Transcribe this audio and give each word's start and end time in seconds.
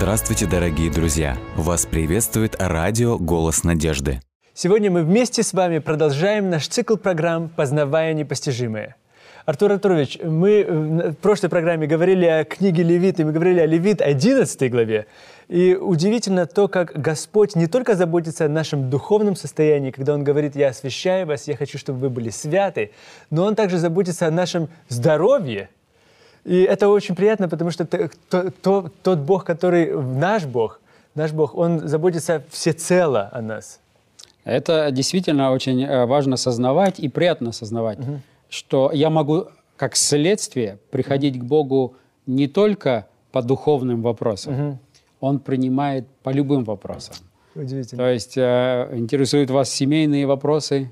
Здравствуйте, 0.00 0.46
дорогие 0.46 0.90
друзья! 0.90 1.36
Вас 1.56 1.84
приветствует 1.84 2.56
радио 2.58 3.18
«Голос 3.18 3.64
надежды». 3.64 4.22
Сегодня 4.54 4.90
мы 4.90 5.02
вместе 5.02 5.42
с 5.42 5.52
вами 5.52 5.78
продолжаем 5.78 6.48
наш 6.48 6.68
цикл 6.68 6.96
программ 6.96 7.50
«Познавая 7.50 8.14
непостижимое». 8.14 8.96
Артур 9.44 9.72
Артурович, 9.72 10.18
мы 10.24 10.64
в 11.10 11.14
прошлой 11.16 11.50
программе 11.50 11.86
говорили 11.86 12.24
о 12.24 12.44
книге 12.44 12.82
Левит, 12.82 13.20
и 13.20 13.24
мы 13.24 13.32
говорили 13.32 13.60
о 13.60 13.66
Левит 13.66 14.00
11 14.00 14.70
главе. 14.70 15.04
И 15.48 15.74
удивительно 15.74 16.46
то, 16.46 16.66
как 16.66 16.98
Господь 16.98 17.54
не 17.54 17.66
только 17.66 17.94
заботится 17.94 18.46
о 18.46 18.48
нашем 18.48 18.88
духовном 18.88 19.36
состоянии, 19.36 19.90
когда 19.90 20.14
Он 20.14 20.24
говорит 20.24 20.56
«Я 20.56 20.68
освящаю 20.68 21.26
вас, 21.26 21.46
я 21.46 21.56
хочу, 21.56 21.76
чтобы 21.76 21.98
вы 21.98 22.08
были 22.08 22.30
святы», 22.30 22.92
но 23.28 23.44
Он 23.44 23.54
также 23.54 23.76
заботится 23.76 24.26
о 24.26 24.30
нашем 24.30 24.70
здоровье. 24.88 25.68
И 26.44 26.62
это 26.62 26.88
очень 26.88 27.14
приятно, 27.14 27.48
потому 27.48 27.70
что 27.70 27.84
то, 27.84 28.10
то, 28.50 28.90
тот 29.02 29.18
Бог, 29.18 29.44
который 29.44 29.94
наш 29.94 30.44
Бог, 30.46 30.80
наш 31.14 31.32
Бог, 31.32 31.54
Он 31.54 31.86
заботится 31.86 32.42
всецело 32.50 33.28
о 33.32 33.42
нас. 33.42 33.80
Это 34.44 34.90
действительно 34.90 35.52
очень 35.52 35.84
э, 35.84 36.06
важно 36.06 36.34
осознавать 36.34 36.98
и 36.98 37.08
приятно 37.08 37.50
осознавать, 37.50 37.98
угу. 37.98 38.20
что 38.48 38.90
я 38.92 39.10
могу 39.10 39.46
как 39.76 39.96
следствие 39.96 40.78
приходить 40.90 41.38
к 41.38 41.42
Богу 41.42 41.94
не 42.26 42.48
только 42.48 43.06
по 43.32 43.42
духовным 43.42 44.02
вопросам, 44.02 44.68
угу. 44.68 44.78
Он 45.20 45.38
принимает 45.38 46.06
по 46.22 46.30
любым 46.30 46.64
вопросам. 46.64 47.14
Удивительно. 47.54 48.02
То 48.02 48.08
есть 48.08 48.38
э, 48.38 48.88
интересуют 48.92 49.50
вас 49.50 49.70
семейные 49.70 50.26
вопросы, 50.26 50.90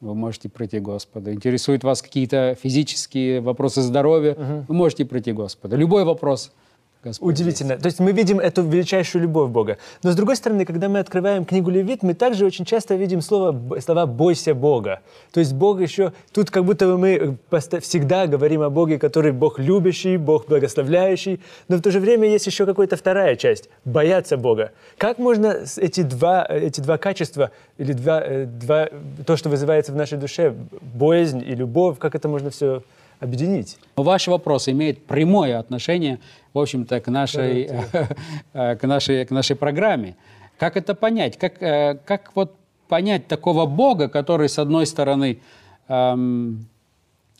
вы 0.00 0.14
можете 0.14 0.48
прийти 0.48 0.78
к 0.78 0.82
Господу. 0.82 1.32
Интересуют 1.32 1.84
вас 1.84 2.02
какие-то 2.02 2.56
физические 2.60 3.40
вопросы 3.40 3.82
здоровья, 3.82 4.32
угу. 4.32 4.64
вы 4.68 4.74
можете 4.74 5.04
прийти 5.04 5.32
к 5.32 5.36
Господу. 5.36 5.76
Любой 5.76 6.04
вопрос– 6.04 6.52
Господь 7.04 7.34
Удивительно. 7.34 7.74
Здесь. 7.74 7.82
То 7.82 7.86
есть 7.86 8.00
мы 8.00 8.12
видим 8.12 8.40
эту 8.40 8.62
величайшую 8.62 9.22
любовь 9.22 9.50
Бога. 9.50 9.78
Но 10.02 10.10
с 10.10 10.16
другой 10.16 10.34
стороны, 10.34 10.64
когда 10.64 10.88
мы 10.88 10.98
открываем 10.98 11.44
книгу 11.44 11.70
Левит, 11.70 12.02
мы 12.02 12.14
также 12.14 12.44
очень 12.44 12.64
часто 12.64 12.96
видим 12.96 13.20
слово, 13.20 13.78
слова 13.80 14.06
«бойся 14.06 14.54
Бога». 14.54 15.00
То 15.32 15.40
есть 15.40 15.52
Бог 15.52 15.80
еще... 15.80 16.12
Тут 16.32 16.50
как 16.50 16.64
будто 16.64 16.86
бы 16.86 16.98
мы 16.98 17.38
всегда 17.80 18.26
говорим 18.26 18.62
о 18.62 18.70
Боге, 18.70 18.98
который 18.98 19.30
Бог 19.30 19.60
любящий, 19.60 20.16
Бог 20.16 20.46
благословляющий, 20.48 21.40
но 21.68 21.76
в 21.76 21.82
то 21.82 21.92
же 21.92 22.00
время 22.00 22.28
есть 22.28 22.46
еще 22.46 22.66
какая-то 22.66 22.96
вторая 22.96 23.36
часть– 23.36 23.68
бояться 23.84 24.36
Бога. 24.36 24.72
Как 24.96 25.18
можно 25.18 25.64
эти 25.76 26.02
два, 26.02 26.44
эти 26.48 26.80
два 26.80 26.98
качества 26.98 27.52
или 27.78 27.92
два, 27.92 28.20
э, 28.20 28.46
два, 28.46 28.88
то, 29.24 29.36
что 29.36 29.48
вызывается 29.48 29.92
в 29.92 29.96
нашей 29.96 30.18
душе, 30.18 30.54
боязнь 30.80 31.42
и 31.46 31.54
любовь, 31.54 31.98
как 31.98 32.16
это 32.16 32.28
можно 32.28 32.50
все 32.50 32.82
объединить. 33.20 33.78
Ваш 33.96 34.28
вопрос 34.28 34.68
имеет 34.68 35.04
прямое 35.04 35.58
отношение, 35.58 36.18
в 36.54 36.58
общем-то, 36.58 37.00
к 37.00 37.08
нашей, 37.08 37.70
к 38.52 38.78
нашей, 38.82 39.24
к 39.24 39.30
нашей 39.30 39.56
программе. 39.56 40.16
Как 40.58 40.76
это 40.76 40.94
понять? 40.94 41.38
Как, 41.38 41.62
э, 41.62 41.98
как 42.04 42.32
вот 42.34 42.54
понять 42.88 43.28
такого 43.28 43.66
Бога, 43.66 44.08
который, 44.08 44.48
с 44.48 44.58
одной 44.58 44.86
стороны, 44.86 45.38
эм, 45.88 46.66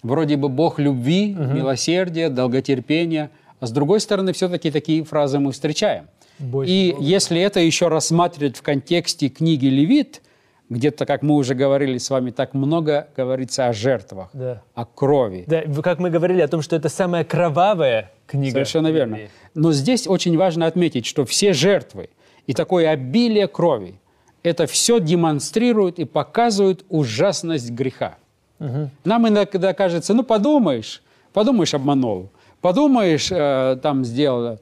вроде 0.03 0.37
бы 0.37 0.49
Бог 0.49 0.79
любви, 0.79 1.35
угу. 1.39 1.53
милосердия, 1.53 2.29
долготерпения, 2.29 3.31
а 3.61 3.67
с 3.67 3.73
другой 3.73 4.01
стороны, 4.01 4.33
все-таки 4.33 4.71
такие 4.71 5.03
фразы 5.05 5.39
мы 5.41 5.53
встречаем. 5.53 6.07
Больше 6.39 6.73
И 6.73 6.93
Бога. 6.93 7.05
если 7.05 7.41
это 7.41 7.59
еще 7.61 7.89
рассматривать 7.89 8.57
в 8.57 8.63
контексте 8.63 9.29
книги 9.29 9.67
Левит, 9.67 10.23
где-то, 10.71 11.07
как 11.07 11.23
мы 11.23 11.35
уже 11.35 11.55
говорили 11.55 11.99
с 11.99 12.11
вами, 12.11 12.31
так 12.31 12.55
много 12.55 13.09
говорится 13.17 13.69
о 13.69 13.73
жертвах, 13.73 14.31
да. 14.33 14.63
о 14.75 14.85
крови. 14.85 15.45
Да, 15.47 15.63
как 15.83 15.99
мы 15.99 16.11
говорили 16.11 16.41
о 16.41 16.49
том, 16.49 16.63
что 16.63 16.77
это 16.77 16.89
самая 16.89 17.25
кровавая 17.25 18.13
книга. 18.27 18.53
Совершенно 18.53 18.89
верно. 18.89 19.19
Но 19.55 19.73
здесь 19.73 20.07
очень 20.07 20.37
важно 20.37 20.67
отметить, 20.67 21.07
что 21.07 21.25
все 21.25 21.53
жертвы 21.53 22.11
и 22.47 22.53
такое 22.53 22.91
обилие 22.91 23.49
крови, 23.49 24.01
это 24.43 24.67
все 24.67 25.01
демонстрирует 25.01 25.99
и 25.99 26.05
показывает 26.05 26.85
ужасность 26.89 27.71
греха. 27.71 28.17
Угу. 28.61 28.91
Нам 29.05 29.29
иногда 29.29 29.73
кажется, 29.73 30.15
ну 30.15 30.23
подумаешь, 30.23 31.03
подумаешь, 31.33 31.75
обманул, 31.75 32.31
подумаешь, 32.61 33.29
э, 33.31 33.79
там 33.83 34.05
сделал 34.05 34.59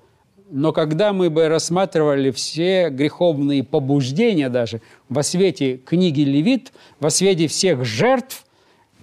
но 0.50 0.72
когда 0.72 1.12
мы 1.12 1.30
бы 1.30 1.48
рассматривали 1.48 2.30
все 2.30 2.88
греховные 2.90 3.64
побуждения 3.64 4.48
даже 4.48 4.80
во 5.08 5.22
свете 5.22 5.76
книги 5.76 6.20
Левит, 6.20 6.72
во 7.00 7.10
свете 7.10 7.48
всех 7.48 7.84
жертв, 7.84 8.44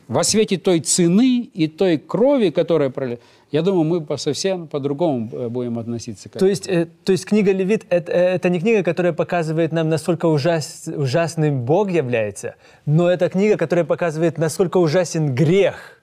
во 0.08 0.24
свете 0.24 0.58
той 0.58 0.80
цены 0.80 1.50
и 1.54 1.68
той 1.68 1.98
крови, 1.98 2.50
которая 2.50 2.90
пролила, 2.90 3.20
я 3.52 3.62
думаю, 3.62 3.84
мы 3.84 4.18
совсем 4.18 4.68
по-другому 4.68 5.30
э, 5.32 5.48
будем 5.48 5.78
относиться 5.78 6.28
к 6.28 6.36
этому. 6.36 6.40
То 6.40 6.50
есть, 6.50 6.68
э, 6.68 6.88
то 7.04 7.12
есть 7.12 7.26
книга 7.26 7.52
Левит 7.52 7.86
это, 7.90 8.12
э, 8.12 8.36
это 8.36 8.50
не 8.50 8.60
книга, 8.60 8.84
которая 8.84 9.14
показывает 9.14 9.72
нам, 9.72 9.90
насколько 9.90 10.26
ужас, 10.26 10.88
ужасным 10.88 11.64
Бог 11.64 11.92
является, 11.92 12.56
но 12.86 13.10
это 13.10 13.30
книга, 13.30 13.58
которая 13.58 13.86
показывает, 13.86 14.38
насколько 14.38 14.78
ужасен 14.78 15.36
грех 15.36 16.00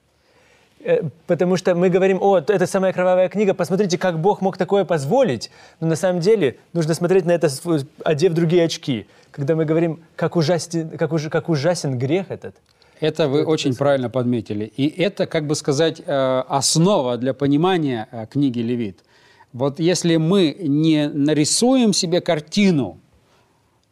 потому 1.27 1.57
что 1.57 1.75
мы 1.75 1.89
говорим, 1.89 2.19
о, 2.21 2.37
это 2.37 2.65
самая 2.65 2.93
кровавая 2.93 3.29
книга, 3.29 3.53
посмотрите, 3.53 3.97
как 3.97 4.19
Бог 4.19 4.41
мог 4.41 4.57
такое 4.57 4.85
позволить. 4.85 5.51
Но 5.79 5.87
на 5.87 5.95
самом 5.95 6.19
деле 6.21 6.57
нужно 6.73 6.93
смотреть 6.93 7.25
на 7.25 7.31
это, 7.31 7.49
одев 8.03 8.33
другие 8.33 8.63
очки. 8.63 9.07
Когда 9.31 9.55
мы 9.55 9.65
говорим, 9.65 9.99
как 10.15 10.35
ужасен, 10.35 10.89
как, 10.97 11.13
уж, 11.13 11.23
как 11.29 11.49
ужасен 11.49 11.97
грех 11.97 12.31
этот. 12.31 12.55
Это 12.99 13.27
вы 13.27 13.43
очень 13.43 13.75
правильно 13.75 14.09
подметили. 14.09 14.65
И 14.77 14.87
это, 15.01 15.25
как 15.25 15.47
бы 15.47 15.55
сказать, 15.55 16.01
э, 16.05 16.43
основа 16.47 17.17
для 17.17 17.33
понимания 17.33 18.07
э, 18.11 18.27
книги 18.29 18.59
Левит. 18.59 19.03
Вот 19.53 19.79
если 19.79 20.17
мы 20.17 20.55
не 20.59 21.09
нарисуем 21.09 21.93
себе 21.93 22.21
картину 22.21 22.99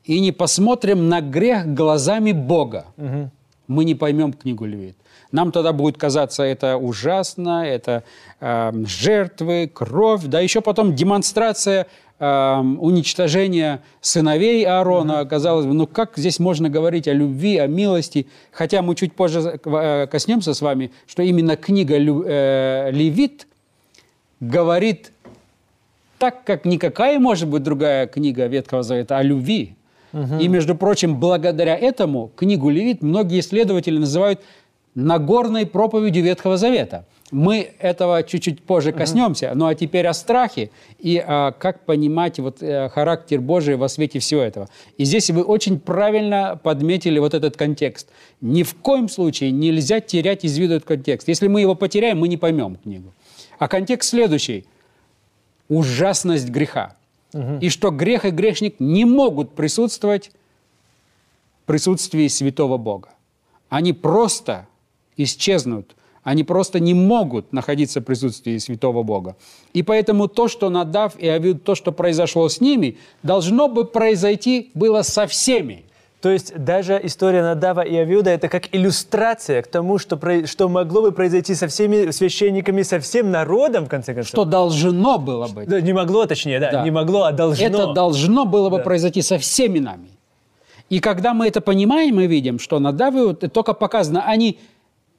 и 0.03 0.19
не 0.19 0.31
посмотрим 0.31 1.09
на 1.09 1.21
грех 1.21 1.73
глазами 1.73 2.31
Бога, 2.31 2.85
угу. 2.97 3.31
мы 3.67 3.83
не 3.83 3.95
поймем 3.95 4.31
книгу 4.33 4.66
Левит. 4.66 4.95
Нам 5.31 5.51
тогда 5.51 5.73
будет 5.73 5.97
казаться 5.97 6.44
это 6.44 6.78
ужасно, 6.78 7.66
это 7.66 8.03
э, 8.40 8.72
жертвы, 8.85 9.69
кровь, 9.72 10.23
да 10.23 10.40
еще 10.40 10.62
потом 10.62 10.95
демонстрация 10.95 11.85
э, 12.19 12.59
уничтожения 12.79 13.81
сыновей 14.01 14.66
Аарона. 14.66 15.22
Mm-hmm. 15.22 15.28
Казалось 15.28 15.66
бы, 15.68 15.73
ну 15.73 15.85
как 15.85 16.18
здесь 16.18 16.39
можно 16.39 16.69
говорить 16.69 17.07
о 17.07 17.13
любви, 17.13 17.57
о 17.57 17.68
милости? 17.68 18.25
Хотя 18.51 18.81
мы 18.81 18.95
чуть 18.95 19.13
позже 19.13 19.59
э, 19.63 20.07
коснемся 20.07 20.56
с 20.56 20.62
вами, 20.62 20.91
что 21.06 21.22
именно 21.22 21.56
книга 21.56 21.95
э, 21.95 22.89
Левит 22.91 23.45
говорит 24.39 25.12
так, 26.18 26.44
как 26.44 26.66
никакая, 26.66 27.19
может 27.19 27.47
быть, 27.47 27.63
другая 27.63 28.07
книга 28.07 28.47
Ветхого 28.47 28.84
Завета 28.84 29.18
о 29.18 29.23
любви. 29.23 29.75
Угу. 30.12 30.39
И, 30.39 30.47
между 30.47 30.75
прочим, 30.75 31.19
благодаря 31.19 31.78
этому 31.78 32.31
книгу 32.35 32.69
Левит 32.69 33.01
многие 33.01 33.39
исследователи 33.39 33.97
называют 33.97 34.41
Нагорной 35.00 35.66
проповедью 35.66 36.24
Ветхого 36.24 36.58
Завета. 36.58 37.06
Мы 37.32 37.72
этого 37.80 38.24
чуть-чуть 38.24 38.64
позже 38.64 38.92
коснемся. 38.92 39.52
Ну 39.54 39.68
а 39.68 39.76
теперь 39.76 40.08
о 40.08 40.14
страхе 40.14 40.72
и 40.98 41.24
а, 41.24 41.52
как 41.52 41.86
понимать 41.86 42.40
вот, 42.40 42.58
а, 42.62 42.90
характер 42.90 43.40
Божий 43.40 43.76
во 43.76 43.88
свете 43.88 44.18
всего 44.20 44.42
этого. 44.42 44.68
И 44.98 45.04
здесь 45.04 45.30
вы 45.30 45.44
очень 45.44 45.80
правильно 45.80 46.60
подметили 46.62 47.20
вот 47.20 47.36
этот 47.36 47.56
контекст. 47.56 48.10
Ни 48.42 48.64
в 48.64 48.74
коем 48.76 49.10
случае 49.10 49.52
нельзя 49.52 50.00
терять 50.00 50.44
из 50.44 50.58
виду 50.58 50.76
этот 50.76 50.88
контекст. 50.88 51.28
Если 51.28 51.48
мы 51.48 51.62
его 51.62 51.76
потеряем, 51.76 52.20
мы 52.20 52.28
не 52.28 52.38
поймем 52.38 52.78
книгу. 52.78 53.14
А 53.60 53.68
контекст 53.68 54.10
следующий. 54.10 54.66
Ужасность 55.68 56.50
греха. 56.50 56.96
Угу. 57.34 57.60
И 57.62 57.70
что 57.70 57.92
грех 57.92 58.26
и 58.26 58.31
грешник 58.31 58.80
не 58.80 59.06
могут 59.06 59.54
присутствовать 59.54 60.31
в 61.62 61.68
присутствии 61.68 62.28
святого 62.28 62.78
Бога. 62.78 63.10
Они 63.70 63.94
просто 63.94 64.68
исчезнут. 65.24 65.95
Они 66.24 66.44
просто 66.44 66.80
не 66.80 66.94
могут 66.94 67.54
находиться 67.54 68.01
в 68.01 68.04
присутствии 68.04 68.57
святого 68.57 69.04
Бога. 69.04 69.36
И 69.74 69.83
поэтому 69.83 70.27
то, 70.27 70.48
что 70.48 70.69
Надав 70.69 71.18
и 71.18 71.27
Авид, 71.27 71.63
то, 71.63 71.75
что 71.75 71.92
произошло 71.92 72.50
с 72.50 72.60
ними, 72.62 72.98
должно 73.24 73.68
бы 73.68 73.86
произойти 73.86 74.71
было 74.74 75.01
со 75.01 75.27
всеми. 75.27 75.86
То 76.21 76.30
есть 76.30 76.54
даже 76.57 77.00
история 77.01 77.42
Надава 77.42 77.80
и 77.81 77.95
Авиуда– 77.95 78.30
это 78.31 78.50
как 78.50 78.75
иллюстрация 78.75 79.62
к 79.62 79.68
тому, 79.68 79.98
что, 79.98 80.19
что 80.45 80.68
могло 80.68 81.01
бы 81.01 81.12
произойти 81.13 81.56
со 81.56 81.69
всеми 81.69 82.12
священниками, 82.12 82.81
со 82.81 83.00
всем 83.00 83.31
народом, 83.31 83.86
в 83.86 83.89
конце 83.89 84.13
концов. 84.13 84.30
Что 84.30 84.44
должно 84.44 85.18
было 85.18 85.48
быть. 85.48 85.69
Да, 85.69 85.80
не 85.80 85.94
могло, 85.94 86.25
точнее, 86.25 86.60
да, 86.60 86.71
да. 86.71 86.83
Не 86.83 86.92
могло, 86.92 87.24
а 87.24 87.31
должно. 87.31 87.66
Это 87.66 87.94
должно 87.94 88.45
было 88.45 88.69
бы 88.69 88.77
да. 88.77 88.83
произойти 88.83 89.21
со 89.21 89.38
всеми 89.38 89.80
нами. 89.80 90.10
И 90.89 91.00
когда 91.00 91.33
мы 91.33 91.48
это 91.48 91.62
понимаем, 91.62 92.16
мы 92.16 92.25
видим, 92.25 92.60
что 92.60 92.80
Надав 92.80 93.13
и 93.13 93.18
Авиуд, 93.19 93.54
только 93.54 93.74
показано, 93.74 94.24
они 94.25 94.60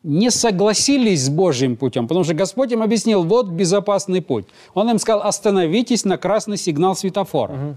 не 0.02 0.30
согласились 0.30 1.26
с 1.26 1.28
Божьим 1.28 1.76
путем, 1.76 2.08
потому 2.08 2.24
что 2.24 2.34
Господь 2.34 2.72
им 2.72 2.82
объяснил, 2.82 3.22
вот 3.22 3.48
безопасный 3.48 4.22
путь. 4.22 4.46
Он 4.74 4.88
им 4.90 4.98
сказал, 4.98 5.22
остановитесь 5.22 6.04
на 6.04 6.16
красный 6.16 6.56
сигнал 6.56 6.96
светофора. 6.96 7.52
Угу. 7.52 7.76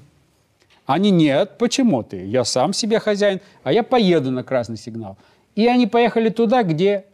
Они, 0.85 1.11
нет, 1.11 1.57
почему 1.57 2.03
ты? 2.03 2.25
Я 2.25 2.43
сам 2.43 2.73
себе 2.73 2.99
хозяин, 2.99 3.39
а 3.63 3.71
я 3.71 3.83
поеду 3.83 4.31
на 4.31 4.43
красный 4.43 4.77
сигнал. 4.77 5.17
И 5.55 5.67
они 5.67 5.87
поехали 5.87 6.29
туда, 6.29 6.63
где 6.63 7.05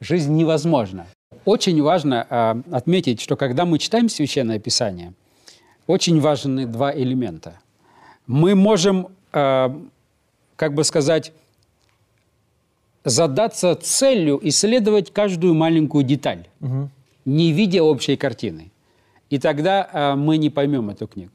жизнь 0.00 0.34
невозможна. 0.34 1.06
Очень 1.44 1.82
важно 1.82 2.26
э, 2.28 2.54
отметить, 2.72 3.20
что 3.20 3.36
когда 3.36 3.64
мы 3.64 3.78
читаем 3.78 4.08
Священное 4.08 4.58
Писание, 4.58 5.12
очень 5.86 6.20
важны 6.20 6.66
два 6.66 6.92
элемента. 6.92 7.60
Мы 8.26 8.54
можем, 8.54 9.08
э, 9.32 9.68
как 10.56 10.74
бы 10.74 10.82
сказать, 10.82 11.32
задаться 13.06 13.76
целью 13.80 14.40
исследовать 14.42 15.12
каждую 15.12 15.54
маленькую 15.54 16.02
деталь, 16.02 16.48
угу. 16.60 16.90
не 17.24 17.52
видя 17.52 17.82
общей 17.82 18.16
картины. 18.16 18.72
И 19.30 19.38
тогда 19.38 19.88
э, 19.92 20.14
мы 20.16 20.38
не 20.38 20.50
поймем 20.50 20.90
эту 20.90 21.06
книгу. 21.06 21.30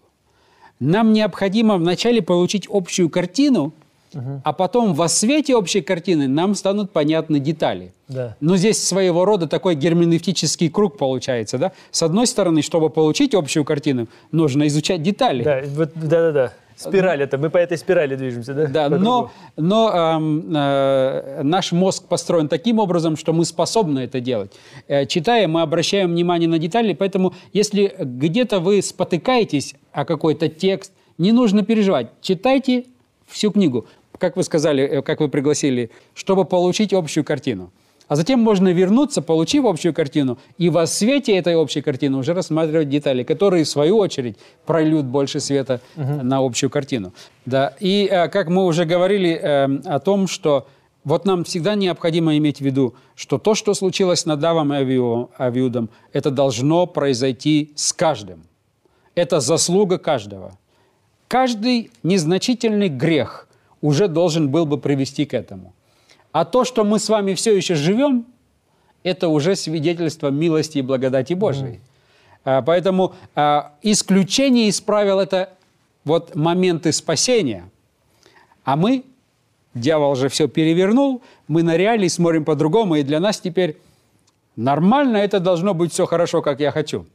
Нам 0.82 1.14
необходимо 1.14 1.78
вначале 1.78 2.22
получить 2.22 2.68
общую 2.70 3.10
картину, 3.10 3.74
угу. 4.14 4.42
а 4.44 4.52
потом 4.52 4.94
во 4.94 5.08
свете 5.08 5.56
общей 5.56 5.82
картины 5.82 6.28
нам 6.28 6.56
станут 6.56 6.92
понятны 6.92 7.40
детали. 7.40 7.94
Да. 8.10 8.36
Но 8.42 8.58
здесь 8.58 8.84
своего 8.84 9.24
рода 9.24 9.48
такой 9.48 9.76
герменевтический 9.76 10.70
круг 10.70 10.98
получается. 10.98 11.58
Да? 11.58 11.72
С 11.92 12.04
одной 12.04 12.28
стороны, 12.28 12.62
чтобы 12.62 12.90
получить 12.90 13.34
общую 13.34 13.64
картину, 13.64 14.08
нужно 14.34 14.68
изучать 14.68 15.02
детали. 15.02 15.44
Да, 15.44 15.62
да, 15.62 15.92
да, 15.96 16.32
да. 16.32 16.54
Спираль 16.90 17.22
это, 17.22 17.38
мы 17.38 17.50
по 17.50 17.58
этой 17.58 17.78
спирали 17.78 18.16
движемся, 18.16 18.54
да? 18.54 18.68
Да, 18.68 18.90
но, 18.90 19.32
но 19.58 19.92
э, 19.94 21.40
э, 21.40 21.44
наш 21.44 21.72
мозг 21.72 22.08
построен 22.08 22.48
таким 22.48 22.80
образом, 22.80 23.16
что 23.16 23.34
мы 23.34 23.46
способны 23.46 24.00
это 24.00 24.20
делать. 24.20 24.52
Э, 24.88 25.06
читая, 25.06 25.48
мы 25.48 25.62
обращаем 25.62 26.12
внимание 26.12 26.50
на 26.50 26.60
детали, 26.60 26.94
поэтому 26.94 27.34
если 27.54 27.96
где-то 28.00 28.60
вы 28.60 28.82
спотыкаетесь 28.82 29.76
о 29.92 30.06
какой-то 30.06 30.50
текст, 30.50 30.92
не 31.18 31.32
нужно 31.32 31.64
переживать. 31.64 32.08
Читайте 32.22 32.86
всю 33.28 33.52
книгу, 33.52 33.86
как 34.18 34.38
вы 34.38 34.44
сказали, 34.44 34.84
э, 34.84 35.02
как 35.02 35.20
вы 35.20 35.30
пригласили, 35.30 35.92
чтобы 36.14 36.46
получить 36.46 36.94
общую 36.94 37.24
картину. 37.24 37.72
А 38.12 38.16
затем 38.16 38.42
можно 38.42 38.74
вернуться, 38.74 39.22
получив 39.22 39.64
общую 39.64 39.94
картину, 39.94 40.38
и 40.58 40.70
во 40.70 40.86
свете 40.86 41.38
этой 41.38 41.56
общей 41.56 41.82
картины 41.82 42.18
уже 42.18 42.34
рассматривать 42.34 42.90
детали, 42.90 43.24
которые, 43.24 43.64
в 43.64 43.70
свою 43.70 43.98
очередь, 44.00 44.36
прольют 44.66 45.06
больше 45.06 45.40
света 45.40 45.80
угу. 45.96 46.22
на 46.22 46.40
общую 46.40 46.70
картину. 46.70 47.14
Да. 47.46 47.74
И 47.80 48.10
э, 48.12 48.28
как 48.28 48.50
мы 48.50 48.66
уже 48.66 48.84
говорили 48.84 49.30
э, 49.42 49.80
о 49.86 50.00
том, 50.00 50.28
что 50.28 50.68
вот 51.06 51.24
нам 51.24 51.46
всегда 51.46 51.76
необходимо 51.76 52.36
иметь 52.38 52.58
в 52.58 52.66
виду, 52.66 52.96
что 53.16 53.38
то, 53.38 53.56
что 53.56 53.74
случилось 53.74 54.20
с 54.20 54.26
Надавом 54.26 54.74
и 54.74 54.76
Авиудом, 54.76 55.90
это 56.12 56.32
должно 56.32 56.88
произойти 56.88 57.72
с 57.78 57.94
каждым. 57.94 58.44
Это 59.16 59.40
заслуга 59.40 59.98
каждого. 59.98 60.58
Каждый 61.30 61.92
незначительный 62.04 62.90
грех 62.90 63.48
уже 63.80 64.10
должен 64.10 64.50
был 64.50 64.66
бы 64.66 64.78
привести 64.78 65.24
к 65.26 65.34
этому– 65.34 65.74
а 66.32 66.46
то, 66.46 66.64
что 66.64 66.84
мы 66.84 67.00
с 67.00 67.10
вами 67.10 67.34
все 67.34 67.56
еще 67.56 67.76
живем, 67.76 68.26
это 69.04 69.28
уже 69.28 69.56
свидетельство 69.56 70.30
милости 70.30 70.78
и 70.78 70.82
благодати 70.82 71.34
Божией. 71.34 71.80
Mm. 72.46 72.64
Поэтому 72.66 73.14
а, 73.36 73.74
исключение 73.82 74.68
из 74.68 74.82
правил– 74.82 75.20
это 75.22 75.50
вот 76.04 76.36
моменты 76.36 76.92
спасения. 76.92 77.70
А 78.64 78.76
мы, 78.76 79.04
дьявол 79.74 80.16
же 80.16 80.30
все 80.30 80.48
перевернул, 80.48 81.22
мы 81.48 81.64
на 81.64 81.78
реалии 81.78 82.08
смотрим 82.08 82.46
по-другому, 82.46 82.96
и 82.96 83.04
для 83.04 83.20
нас 83.20 83.40
теперь 83.40 83.78
нормально 84.56 85.18
это 85.18 85.40
должно 85.40 85.74
быть 85.74 85.94
все 85.94 86.06
хорошо, 86.06 86.42
как 86.42 86.60
я 86.60 86.72
хочу. 86.72 87.06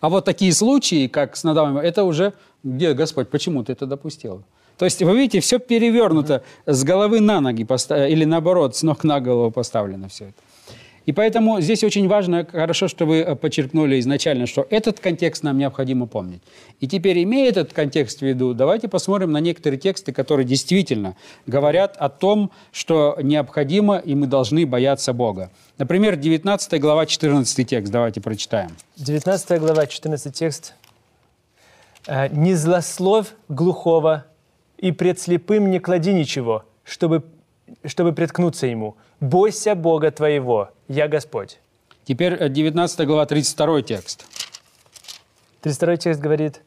А 0.00 0.08
вот 0.08 0.24
такие 0.24 0.52
случаи, 0.52 1.08
как 1.08 1.36
с 1.36 1.44
Надавом, 1.44 1.78
это 1.78 2.04
уже, 2.04 2.32
где 2.62 2.94
Господь, 2.94 3.28
почему 3.28 3.64
ты 3.64 3.72
это 3.72 3.86
допустил? 3.86 4.44
То 4.78 4.84
есть, 4.84 5.02
вы 5.02 5.16
видите, 5.16 5.40
все 5.40 5.58
перевернуто 5.58 6.42
с 6.66 6.84
головы 6.84 7.20
на 7.20 7.40
ноги, 7.40 7.66
или 8.08 8.24
наоборот, 8.24 8.76
с 8.76 8.82
ног 8.82 9.04
на 9.04 9.20
голову 9.20 9.50
поставлено 9.50 10.08
все 10.08 10.26
это. 10.26 10.34
И 11.08 11.12
поэтому 11.12 11.58
здесь 11.62 11.82
очень 11.84 12.06
важно, 12.06 12.44
хорошо, 12.44 12.86
что 12.86 13.06
вы 13.06 13.20
э, 13.20 13.34
подчеркнули 13.34 13.98
изначально, 13.98 14.46
что 14.46 14.66
этот 14.68 15.00
контекст 15.00 15.42
нам 15.42 15.56
необходимо 15.56 16.06
помнить. 16.06 16.42
И 16.80 16.86
теперь, 16.86 17.22
имея 17.22 17.48
этот 17.48 17.72
контекст 17.72 18.18
в 18.18 18.22
виду, 18.26 18.52
давайте 18.52 18.88
посмотрим 18.88 19.32
на 19.32 19.38
некоторые 19.38 19.80
тексты, 19.80 20.12
которые 20.12 20.44
действительно 20.44 21.16
говорят 21.46 21.96
о 21.96 22.10
том, 22.10 22.50
что 22.72 23.16
необходимо 23.22 23.96
и 23.96 24.14
мы 24.14 24.26
должны 24.26 24.66
бояться 24.66 25.14
Бога. 25.14 25.50
Например, 25.78 26.14
19 26.14 26.78
глава, 26.78 27.06
14 27.06 27.66
текст. 27.66 27.90
Давайте 27.90 28.20
прочитаем. 28.20 28.72
19 28.96 29.60
глава, 29.60 29.86
14 29.86 30.34
текст. 30.34 30.74
«Э, 32.06 32.28
«Не 32.28 32.52
злословь 32.52 33.28
глухого, 33.48 34.26
и 34.78 34.92
пред 34.92 35.20
слепым 35.20 35.70
не 35.70 35.80
клади 35.80 36.12
ничего, 36.12 36.64
чтобы, 36.84 37.24
чтобы 37.84 38.12
приткнуться 38.12 38.66
ему. 38.66 38.96
Бойся 39.20 39.74
Бога 39.74 40.10
твоего, 40.10 40.70
я 40.88 41.08
Господь». 41.08 41.58
Теперь 42.04 42.48
19 42.48 43.00
э, 43.00 43.04
глава, 43.04 43.26
32 43.26 43.82
текст. 43.82 44.24
32 45.60 45.96
текст 45.96 46.20
говорит, 46.20 46.62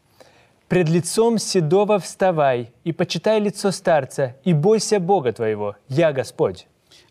«Пред 0.68 0.90
лицом 0.90 1.40
седого 1.40 1.98
вставай, 2.00 2.72
и 2.84 2.92
почитай 2.92 3.40
лицо 3.40 3.72
старца, 3.72 4.36
и 4.44 4.54
бойся 4.54 5.00
Бога 5.00 5.32
твоего, 5.34 5.76
я 5.88 6.12
Господь». 6.12 6.68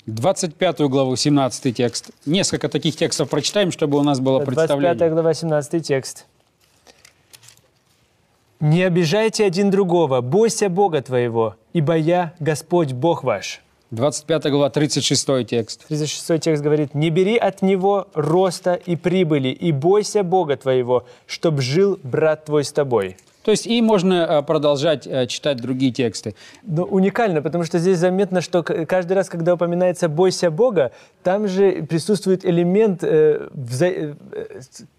25 0.07 0.81
главу, 0.83 1.17
17 1.17 1.77
текст. 1.77 2.11
Несколько 2.27 2.69
таких 2.69 2.97
текстов 2.97 3.29
прочитаем, 3.29 3.71
чтобы 3.71 3.99
у 3.99 4.03
нас 4.03 4.21
было 4.21 4.41
представление. 4.41 4.95
25 4.95 5.13
глава, 5.13 5.35
17 5.35 5.87
текст. 5.87 6.27
Не 8.61 8.83
обижайте 8.83 9.47
один 9.47 9.71
другого, 9.71 10.21
бойся 10.21 10.69
Бога 10.69 11.01
твоего, 11.01 11.55
ибо 11.73 11.97
я 11.97 12.35
Господь 12.41 12.93
Бог 12.93 13.25
ваш». 13.25 13.63
25 13.91 14.51
глава, 14.51 14.69
36 14.69 15.47
текст. 15.47 15.87
36 15.89 16.43
текст 16.43 16.63
говорит, 16.63 16.95
«Не 16.95 17.09
бери 17.09 17.37
от 17.39 17.63
него 17.63 18.09
роста 18.13 18.75
и 18.75 18.97
прибыли, 18.97 19.49
и 19.49 19.73
бойся 19.73 20.23
Бога 20.23 20.59
твоего, 20.59 21.07
чтоб 21.27 21.61
жил 21.61 21.99
брат 22.03 22.45
твой 22.45 22.65
с 22.65 22.71
тобой». 22.71 23.17
То 23.45 23.51
есть 23.51 23.67
и 23.67 23.81
можно 23.81 24.27
э, 24.29 24.43
продолжать 24.43 25.07
э, 25.07 25.27
читать 25.27 25.57
другие 25.57 25.91
тексты. 25.91 26.35
Но 26.63 26.85
уникально, 26.85 27.41
потому 27.41 27.65
что 27.65 27.79
здесь 27.79 27.97
заметно, 27.97 28.43
что 28.43 28.63
каждый 28.63 29.15
раз, 29.15 29.31
когда 29.31 29.55
упоминается 29.55 30.11
«бойся 30.11 30.51
Бога», 30.51 30.93
там 31.23 31.49
же 31.49 31.83
присутствует 31.89 32.45
элемент 32.45 33.03
э, 33.03 33.49
вза... 33.55 33.87
Э, 33.87 34.15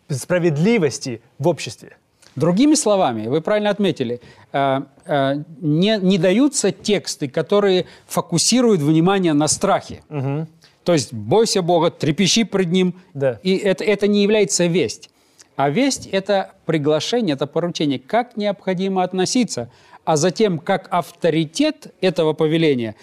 справедливости 0.09 1.21
в 1.37 1.47
обществе. 1.47 1.97
Другими 2.35 2.75
словами, 2.75 3.27
вы 3.27 3.41
правильно 3.41 3.69
отметили, 3.69 4.21
э, 4.53 4.81
э, 5.05 5.43
не, 5.59 5.97
не 5.97 6.17
даются 6.17 6.71
тексты, 6.71 7.27
которые 7.27 7.85
фокусируют 8.07 8.81
внимание 8.81 9.33
на 9.33 9.47
страхе. 9.47 10.01
Угу. 10.09 10.47
То 10.83 10.93
есть 10.93 11.13
бойся 11.13 11.61
Бога, 11.61 11.91
трепещи 11.91 12.43
пред 12.43 12.71
Ним. 12.71 12.95
Да. 13.13 13.39
И 13.43 13.57
это, 13.57 13.83
это 13.83 14.07
не 14.07 14.23
является 14.23 14.65
весть. 14.65 15.09
А 15.57 15.69
весть– 15.69 16.07
это 16.11 16.53
приглашение, 16.65 17.33
это 17.33 17.47
поручение, 17.47 17.99
как 17.99 18.37
необходимо 18.37 19.03
относиться, 19.03 19.69
а 20.05 20.15
затем 20.15 20.57
как 20.57 20.87
авторитет 20.89 21.93
этого 22.01 22.33
повеления. 22.33 22.95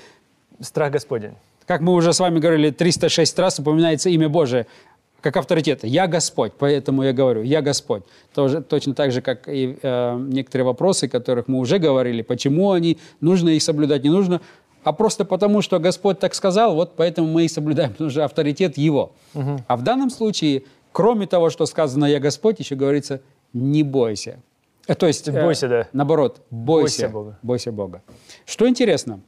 Страх 0.60 0.92
Господень. 0.92 1.34
Как 1.66 1.82
мы 1.82 1.92
уже 1.92 2.14
с 2.14 2.18
вами 2.18 2.40
говорили, 2.40 2.70
306 2.70 3.38
раз 3.38 3.58
упоминается 3.58 4.08
имя 4.08 4.28
Божие 4.30 4.66
как 5.20 5.36
авторитет. 5.36 5.80
Я 5.82 6.06
Господь, 6.06 6.52
поэтому 6.58 7.02
я 7.02 7.12
говорю, 7.12 7.42
я 7.42 7.60
Господь. 7.60 8.04
Тоже, 8.34 8.62
точно 8.62 8.94
так 8.94 9.10
же, 9.10 9.20
как 9.20 9.48
и 9.48 9.78
э, 9.82 10.16
некоторые 10.18 10.64
вопросы, 10.64 11.04
о 11.04 11.08
которых 11.08 11.48
мы 11.48 11.58
уже 11.58 11.78
говорили, 11.78 12.22
почему 12.22 12.70
они, 12.70 12.98
нужно 13.20 13.50
их 13.50 13.62
соблюдать, 13.62 14.04
не 14.04 14.10
нужно, 14.10 14.40
а 14.84 14.92
просто 14.92 15.24
потому, 15.24 15.60
что 15.60 15.78
Господь 15.80 16.18
так 16.18 16.34
сказал, 16.34 16.74
вот 16.74 16.94
поэтому 16.96 17.28
мы 17.28 17.44
и 17.44 17.48
соблюдаем, 17.48 17.92
потому 17.92 18.10
что 18.10 18.24
авторитет 18.24 18.78
Его. 18.78 19.12
Угу. 19.34 19.64
А 19.66 19.76
в 19.76 19.82
данном 19.82 20.10
случае, 20.10 20.62
кроме 20.92 21.26
того, 21.26 21.50
что 21.50 21.66
сказано 21.66 22.04
«Я 22.04 22.20
Господь», 22.20 22.60
еще 22.60 22.76
говорится 22.76 23.20
«не 23.52 23.82
бойся». 23.82 24.40
Э, 24.86 24.94
то 24.94 25.06
есть, 25.06 25.28
бойся, 25.30 25.66
э, 25.66 25.68
да. 25.68 25.88
наоборот, 25.92 26.40
бойся, 26.50 27.02
бойся 27.02 27.08
Бога. 27.08 27.38
бойся 27.42 27.72
Бога. 27.72 28.02
Что 28.46 28.68
интересно, 28.68 29.20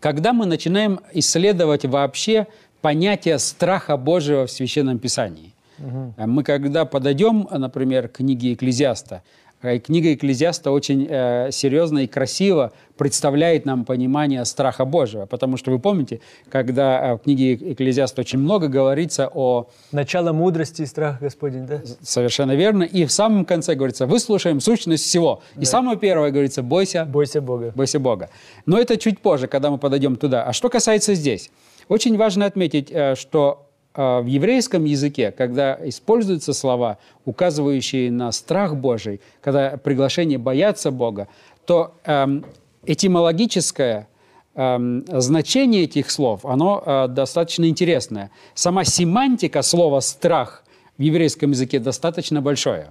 когда 0.00 0.32
мы 0.32 0.46
начинаем 0.46 1.00
исследовать 1.12 1.84
вообще 1.84 2.46
понятие 2.80 3.38
страха 3.38 3.96
Божьего 3.96 4.46
в 4.46 4.50
Священном 4.50 4.98
Писании. 4.98 5.52
Угу. 5.78 6.14
Мы 6.26 6.42
когда 6.42 6.84
подойдем, 6.84 7.48
например, 7.50 8.08
к 8.08 8.12
книге 8.16 8.54
Экклезиаста, 8.54 9.22
э, 9.62 9.78
книга 9.78 10.14
Экклезиаста 10.14 10.70
очень 10.70 11.06
э, 11.08 11.50
серьезно 11.52 12.00
и 12.00 12.06
красиво 12.06 12.72
представляет 12.96 13.66
нам 13.66 13.84
понимание 13.84 14.44
страха 14.44 14.84
Божьего. 14.84 15.26
Потому 15.26 15.56
что 15.56 15.70
вы 15.70 15.78
помните, 15.78 16.20
когда 16.48 17.12
э, 17.12 17.14
в 17.14 17.18
книге 17.18 17.54
Экклезиаста 17.54 18.22
очень 18.22 18.38
много 18.38 18.68
говорится 18.68 19.30
о... 19.32 19.68
Начало 19.92 20.32
мудрости 20.32 20.82
и 20.82 20.86
страх 20.86 21.20
Господень, 21.20 21.66
да? 21.66 21.82
Совершенно 22.00 22.52
верно. 22.52 22.84
И 22.84 23.04
в 23.04 23.12
самом 23.12 23.44
конце 23.44 23.74
говорится, 23.74 24.06
выслушаем 24.06 24.60
сущность 24.60 25.04
всего. 25.04 25.42
Да. 25.54 25.62
И 25.62 25.64
самое 25.64 25.98
первое 25.98 26.30
говорится, 26.30 26.62
бойся... 26.62 27.04
Бойся 27.04 27.40
Бога. 27.40 27.72
Бойся 27.74 27.98
Бога. 27.98 28.30
Но 28.64 28.78
это 28.78 28.96
чуть 28.96 29.20
позже, 29.20 29.46
когда 29.46 29.70
мы 29.70 29.78
подойдем 29.78 30.16
туда. 30.16 30.44
А 30.44 30.52
что 30.54 30.70
касается 30.70 31.14
здесь? 31.14 31.50
Очень 31.88 32.16
важно 32.16 32.46
отметить, 32.46 32.90
э, 32.90 33.14
что 33.14 33.68
э, 33.94 34.20
в 34.20 34.26
еврейском 34.26 34.84
языке, 34.84 35.30
когда 35.30 35.78
используются 35.82 36.52
слова, 36.52 36.98
указывающие 37.24 38.10
на 38.10 38.32
страх 38.32 38.76
Божий, 38.76 39.20
когда 39.40 39.76
приглашение 39.76 40.38
бояться 40.38 40.90
Бога, 40.90 41.28
то 41.64 41.94
эм, 42.04 42.44
этимологическое 42.84 44.08
эм, 44.54 45.04
значение 45.08 45.84
этих 45.84 46.10
слов, 46.10 46.44
оно 46.44 46.82
э, 46.84 47.08
достаточно 47.08 47.68
интересное. 47.68 48.30
Сама 48.54 48.84
семантика 48.84 49.62
слова 49.62 50.00
«страх» 50.00 50.64
в 50.98 51.02
еврейском 51.02 51.50
языке 51.50 51.78
достаточно 51.78 52.40
большое. 52.40 52.88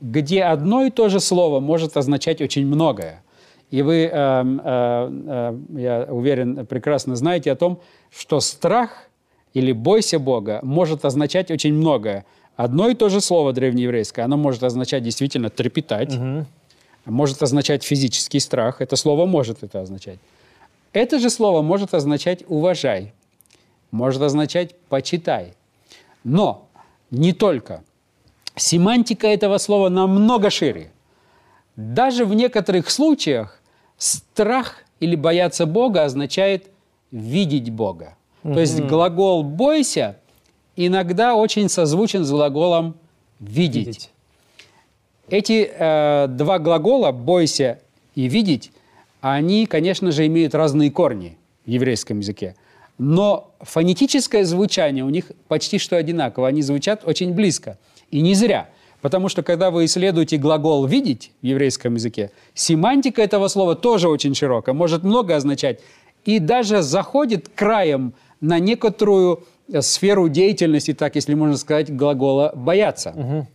где 0.00 0.42
одно 0.42 0.84
и 0.84 0.90
то 0.90 1.08
же 1.08 1.20
слово 1.20 1.58
может 1.60 1.96
означать 1.96 2.42
очень 2.42 2.66
многое. 2.66 3.22
И 3.70 3.82
вы, 3.82 4.04
э, 4.04 4.10
э, 4.10 5.10
э, 5.26 5.58
я 5.80 6.06
уверен, 6.08 6.66
прекрасно 6.66 7.16
знаете 7.16 7.52
о 7.52 7.56
том, 7.56 7.80
что 8.10 8.40
страх 8.40 9.08
или 9.52 9.72
бойся 9.72 10.18
Бога 10.18 10.60
может 10.62 11.04
означать 11.04 11.50
очень 11.50 11.74
многое. 11.74 12.24
Одно 12.56 12.88
и 12.88 12.94
то 12.94 13.08
же 13.08 13.20
слово 13.20 13.52
древнееврейское, 13.52 14.24
оно 14.24 14.36
может 14.36 14.62
означать 14.62 15.02
действительно 15.02 15.50
трепетать, 15.50 16.14
угу. 16.14 16.46
может 17.04 17.42
означать 17.42 17.84
физический 17.84 18.40
страх. 18.40 18.80
Это 18.80 18.96
слово 18.96 19.26
может 19.26 19.62
это 19.62 19.82
означать. 19.82 20.18
Это 20.92 21.18
же 21.18 21.28
слово 21.28 21.62
может 21.62 21.92
означать 21.92 22.44
уважай, 22.48 23.12
может 23.90 24.22
означать 24.22 24.74
почитай. 24.88 25.52
Но 26.24 26.66
не 27.10 27.32
только. 27.32 27.82
Семантика 28.56 29.28
этого 29.28 29.58
слова 29.58 29.88
намного 29.88 30.50
шире. 30.50 30.90
Даже 31.76 32.24
в 32.24 32.34
некоторых 32.34 32.90
случаях 32.90 33.57
страх 33.98 34.76
или 35.00 35.16
бояться 35.16 35.66
Бога 35.66 36.04
означает 36.04 36.70
видеть 37.10 37.70
Бога. 37.70 38.16
Mm-hmm. 38.42 38.54
То 38.54 38.60
есть 38.60 38.80
глагол 38.80 39.42
«бойся» 39.42 40.16
иногда 40.76 41.34
очень 41.34 41.68
созвучен 41.68 42.24
с 42.24 42.30
глаголом 42.30 42.96
«видеть». 43.40 43.86
видеть. 43.86 44.10
Эти 45.28 45.70
э, 45.70 46.26
два 46.28 46.58
глагола 46.58 47.12
«бойся» 47.12 47.80
и 48.14 48.28
«видеть» 48.28 48.72
они, 49.20 49.66
конечно 49.66 50.12
же, 50.12 50.26
имеют 50.26 50.54
разные 50.54 50.90
корни 50.90 51.36
в 51.66 51.70
еврейском 51.70 52.20
языке. 52.20 52.54
Но 52.98 53.52
фонетическое 53.60 54.44
звучание 54.44 55.04
у 55.04 55.10
них 55.10 55.32
почти 55.48 55.78
что 55.78 55.96
одинаково. 55.96 56.48
Они 56.48 56.62
звучат 56.62 57.02
очень 57.04 57.32
близко. 57.32 57.78
И 58.10 58.20
не 58.20 58.34
зря. 58.34 58.68
Потому 59.00 59.28
что 59.28 59.42
когда 59.42 59.70
вы 59.70 59.84
исследуете 59.84 60.38
глагол 60.38 60.84
«видеть» 60.86 61.30
в 61.40 61.46
еврейском 61.46 61.94
языке, 61.94 62.30
семантика 62.54 63.22
этого 63.22 63.48
слова 63.48 63.76
тоже 63.76 64.08
очень 64.08 64.34
широкая, 64.34 64.74
может 64.74 65.04
много 65.04 65.36
означать. 65.36 65.80
И 66.24 66.40
даже 66.40 66.82
заходит 66.82 67.48
краем 67.48 68.12
на 68.40 68.58
некоторую 68.58 69.44
э, 69.72 69.80
сферу 69.82 70.28
деятельности, 70.28 70.94
так 70.94 71.14
если 71.14 71.34
можно 71.34 71.56
сказать, 71.56 71.94
глагола 71.94 72.52
«бояться». 72.54 73.14
Угу. 73.16 73.46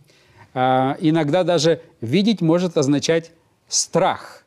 А, 0.54 0.96
иногда 1.00 1.44
даже 1.44 1.82
«видеть» 2.00 2.40
может 2.40 2.78
означать 2.78 3.32
«страх». 3.68 4.44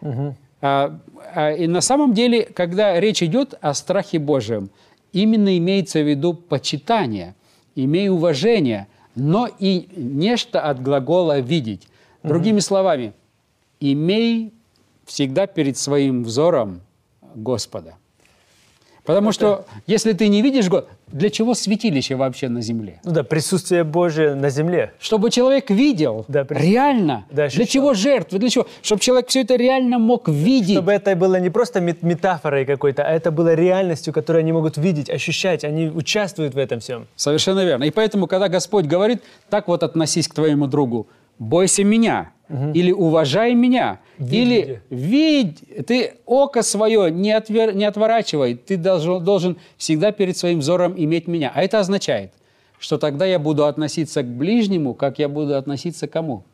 Угу. 0.00 0.34
А, 0.62 0.98
а, 1.34 1.52
и 1.52 1.66
на 1.66 1.80
самом 1.80 2.12
деле, 2.12 2.42
когда 2.42 2.98
речь 2.98 3.22
идет 3.22 3.54
о 3.60 3.72
страхе 3.74 4.18
Божьем, 4.18 4.70
именно 5.12 5.56
имеется 5.58 6.00
в 6.00 6.08
виду 6.08 6.34
почитание, 6.34 7.34
имей 7.74 8.08
уважение, 8.08 8.88
но 9.14 9.48
и 9.58 9.88
нечто 9.96 10.60
от 10.60 10.82
глагола 10.82 11.40
«видеть». 11.40 11.88
Другими 12.22 12.56
угу. 12.56 12.62
словами, 12.62 13.12
имей 13.80 14.52
всегда 15.06 15.46
перед 15.46 15.78
своим 15.78 16.22
взором 16.22 16.82
Господа. 17.34 17.94
Потому 19.04 19.32
что 19.32 19.66
если 19.86 20.12
ты 20.12 20.28
не 20.28 20.42
видишь 20.42 20.68
Господа, 20.68 20.86
для 21.12 21.30
чего 21.30 21.54
святилище 21.54 22.14
вообще 22.14 22.48
на 22.48 22.62
земле? 22.62 23.00
Ну 23.04 23.12
да, 23.12 23.22
присутствие 23.22 23.84
Божие 23.84 24.34
на 24.34 24.50
земле. 24.50 24.92
Чтобы 25.00 25.30
человек 25.30 25.70
видел 25.70 26.24
да, 26.28 26.44
прис... 26.44 26.60
реально. 26.62 27.24
Да, 27.30 27.48
для 27.48 27.66
чего 27.66 27.94
жертвы? 27.94 28.38
Для 28.38 28.48
чего? 28.48 28.66
Чтобы 28.82 29.00
человек 29.00 29.28
все 29.28 29.42
это 29.42 29.56
реально 29.56 29.98
мог 29.98 30.28
видеть. 30.28 30.76
Чтобы 30.76 30.92
это 30.92 31.16
было 31.16 31.40
не 31.40 31.50
просто 31.50 31.80
метафорой 31.80 32.64
какой-то, 32.64 33.02
а 33.02 33.10
это 33.10 33.30
было 33.30 33.54
реальностью, 33.54 34.12
которую 34.12 34.40
они 34.40 34.52
могут 34.52 34.76
видеть, 34.76 35.10
ощущать. 35.10 35.64
Они 35.64 35.88
участвуют 35.88 36.54
в 36.54 36.58
этом 36.58 36.80
всем. 36.80 37.06
Совершенно 37.16 37.64
верно. 37.64 37.84
И 37.84 37.90
поэтому, 37.90 38.26
когда 38.26 38.48
Господь 38.48 38.86
говорит, 38.86 39.22
так 39.48 39.68
вот 39.68 39.82
относись 39.82 40.28
к 40.28 40.34
твоему 40.34 40.66
другу, 40.66 41.08
бойся 41.40 41.82
меня, 41.82 42.30
угу. 42.48 42.70
или 42.72 42.92
уважай 42.92 43.54
меня, 43.54 43.98
Видите. 44.18 44.42
или 44.42 44.82
видь, 44.90 45.86
ты 45.86 46.14
око 46.26 46.62
свое 46.62 47.10
не, 47.10 47.32
отвер, 47.32 47.74
не 47.74 47.84
отворачивай, 47.84 48.54
ты 48.54 48.76
должен, 48.76 49.24
должен 49.24 49.56
всегда 49.76 50.12
перед 50.12 50.36
своим 50.36 50.60
взором 50.60 50.94
иметь 50.96 51.26
меня. 51.26 51.50
А 51.52 51.62
это 51.62 51.80
означает, 51.80 52.32
что 52.78 52.98
тогда 52.98 53.24
я 53.26 53.38
буду 53.38 53.64
относиться 53.66 54.22
к 54.22 54.26
ближнему, 54.26 54.94
как 54.94 55.18
я 55.18 55.28
буду 55.28 55.56
относиться 55.56 56.06
к 56.06 56.12
кому? 56.12 56.44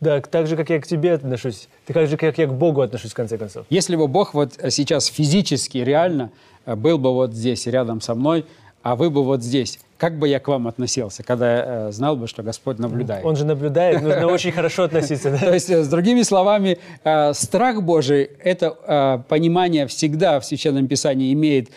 Да, 0.00 0.20
так 0.20 0.46
же, 0.46 0.56
как 0.56 0.70
я 0.70 0.80
к 0.80 0.86
тебе 0.86 1.14
отношусь, 1.14 1.68
так 1.84 2.06
же, 2.06 2.16
как 2.16 2.38
я 2.38 2.46
к 2.46 2.54
Богу 2.54 2.82
отношусь, 2.82 3.10
в 3.10 3.14
конце 3.14 3.36
концов. 3.36 3.66
Если 3.68 3.96
бы 3.96 4.06
Бог 4.06 4.32
вот 4.32 4.52
сейчас 4.70 5.06
физически, 5.06 5.78
реально 5.78 6.30
э, 6.66 6.76
был 6.76 6.98
бы 6.98 7.12
вот 7.12 7.34
здесь, 7.34 7.66
рядом 7.66 8.00
со 8.00 8.14
мной, 8.14 8.44
а 8.82 8.96
вы 8.96 9.10
бы 9.10 9.24
вот 9.24 9.42
здесь, 9.42 9.78
как 9.96 10.18
бы 10.18 10.28
я 10.28 10.38
к 10.38 10.48
вам 10.48 10.68
относился, 10.68 11.22
когда 11.22 11.56
я 11.56 11.64
э, 11.88 11.92
знал 11.92 12.16
бы, 12.16 12.28
что 12.28 12.42
Господь 12.42 12.78
наблюдает? 12.78 13.24
Он 13.24 13.36
же 13.36 13.44
наблюдает, 13.44 14.00
нужно 14.00 14.26
очень 14.32 14.52
хорошо 14.52 14.84
относиться. 14.84 15.36
То 15.36 15.52
есть, 15.52 15.68
э, 15.68 15.82
с 15.82 15.88
другими 15.88 16.22
словами, 16.22 16.78
э, 17.02 17.32
страх 17.34 17.82
Божий– 17.82 18.30
это 18.42 19.24
понимание 19.28 19.86
всегда 19.86 20.38
в 20.38 20.44
Священном 20.44 20.86
Писании 20.86 21.32
имеет 21.32 21.70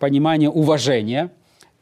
понимание 0.00 0.50
уважения, 0.50 1.30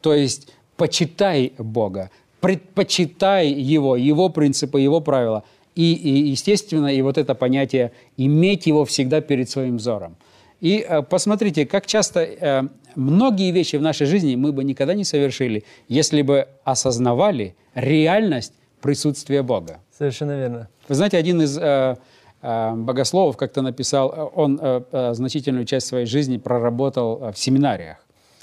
то 0.01 0.13
есть 0.13 0.49
почитай 0.77 1.53
Бога, 1.57 2.11
предпочитай 2.39 3.47
Его, 3.47 3.95
Его 3.95 4.29
принципы, 4.29 4.79
Его 4.81 4.99
правила. 4.99 5.43
И, 5.75 5.93
и, 5.93 6.29
естественно, 6.29 6.87
и 6.87 7.01
вот 7.01 7.17
это 7.17 7.33
понятие 7.33 7.93
иметь 8.17 8.67
Его 8.67 8.85
всегда 8.85 9.21
перед 9.21 9.49
своим 9.49 9.77
взором. 9.77 10.17
И 10.63 10.87
посмотрите, 11.09 11.65
как 11.65 11.85
часто 11.85 12.69
многие 12.95 13.51
вещи 13.51 13.75
в 13.75 13.81
нашей 13.81 14.07
жизни 14.07 14.35
мы 14.35 14.53
бы 14.53 14.63
никогда 14.63 14.93
не 14.93 15.03
совершили, 15.03 15.65
если 15.89 16.21
бы 16.21 16.47
осознавали 16.63 17.55
реальность 17.75 18.53
присутствия 18.81 19.43
Бога. 19.43 19.81
Совершенно 19.97 20.37
верно. 20.37 20.69
Вы 20.87 20.95
знаете, 20.95 21.17
один 21.17 21.41
из 21.41 21.57
э, 21.57 21.95
э, 22.41 22.73
богословов 22.75 23.37
как-то 23.37 23.61
написал, 23.61 24.31
он 24.35 24.59
э, 24.61 24.81
э, 24.91 25.13
значительную 25.13 25.65
часть 25.65 25.87
своей 25.87 26.05
жизни 26.05 26.37
проработал 26.37 27.21
э, 27.21 27.31
в 27.31 27.37
семинариях, 27.37 27.97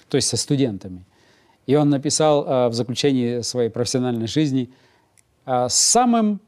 то 0.09 0.17
есть 0.17 0.29
со 0.29 0.37
студентами. 0.37 1.05
И 1.67 1.75
он 1.75 1.91
написал 1.91 2.45
э, 2.47 2.69
в 2.69 2.73
заключении 2.73 3.43
своей 3.43 3.69
профессиональной 3.69 4.27
жизни, 4.27 4.71
э, 5.47 5.67
самым 5.69 6.41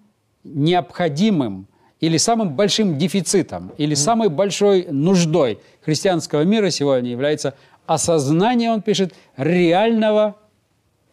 необходимым 0.45 1.67
или 2.03 2.17
самым 2.17 2.51
большим 2.57 2.99
дефицитом, 2.99 3.73
или 3.79 3.95
самой 3.95 4.29
большой 4.29 4.89
нуждой 4.91 5.61
христианского 5.85 6.43
мира 6.43 6.69
сегодня 6.69 7.11
является 7.11 7.55
осознание, 7.87 8.73
он 8.73 8.83
пишет, 8.83 9.15
реального 9.37 10.35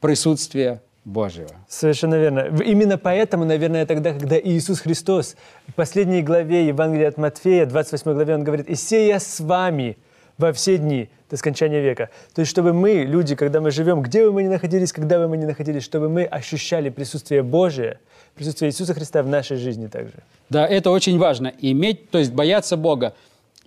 присутствия 0.01 0.81
Божьего. 1.05 1.51
Совершенно 1.67 2.15
верно. 2.15 2.49
Именно 2.63 2.97
поэтому, 2.97 3.45
наверное, 3.45 3.85
тогда, 3.85 4.13
когда 4.13 4.39
Иисус 4.39 4.79
Христос 4.79 5.35
в 5.67 5.75
последней 5.75 6.23
главе 6.23 6.67
Евангелия 6.67 7.09
от 7.09 7.17
Матфея, 7.17 7.67
28 7.67 8.11
главе, 8.13 8.33
он 8.33 8.43
говорит, 8.43 8.67
«И 8.67 8.73
сея 8.73 9.19
с 9.19 9.39
вами 9.39 9.95
во 10.39 10.51
все 10.51 10.79
дни 10.79 11.09
до 11.29 11.37
скончания 11.37 11.81
века». 11.81 12.09
То 12.33 12.41
есть, 12.41 12.49
чтобы 12.49 12.73
мы, 12.73 13.03
люди, 13.03 13.35
когда 13.35 13.61
мы 13.61 13.69
живем, 13.69 14.01
где 14.01 14.25
бы 14.25 14.31
мы 14.31 14.43
ни 14.43 14.47
находились, 14.47 14.91
когда 14.91 15.19
бы 15.19 15.27
мы 15.27 15.37
ни 15.37 15.45
находились, 15.45 15.83
чтобы 15.83 16.09
мы 16.09 16.23
ощущали 16.23 16.89
присутствие 16.89 17.43
Божие, 17.43 17.99
присутствие 18.33 18.71
Иисуса 18.71 18.93
Христа 18.95 19.21
в 19.21 19.27
нашей 19.27 19.57
жизни 19.57 19.87
также. 19.87 20.15
Да, 20.49 20.65
это 20.65 20.89
очень 20.89 21.19
важно. 21.19 21.53
Иметь, 21.59 22.09
то 22.09 22.17
есть 22.17 22.33
бояться 22.33 22.75
Бога. 22.77 23.13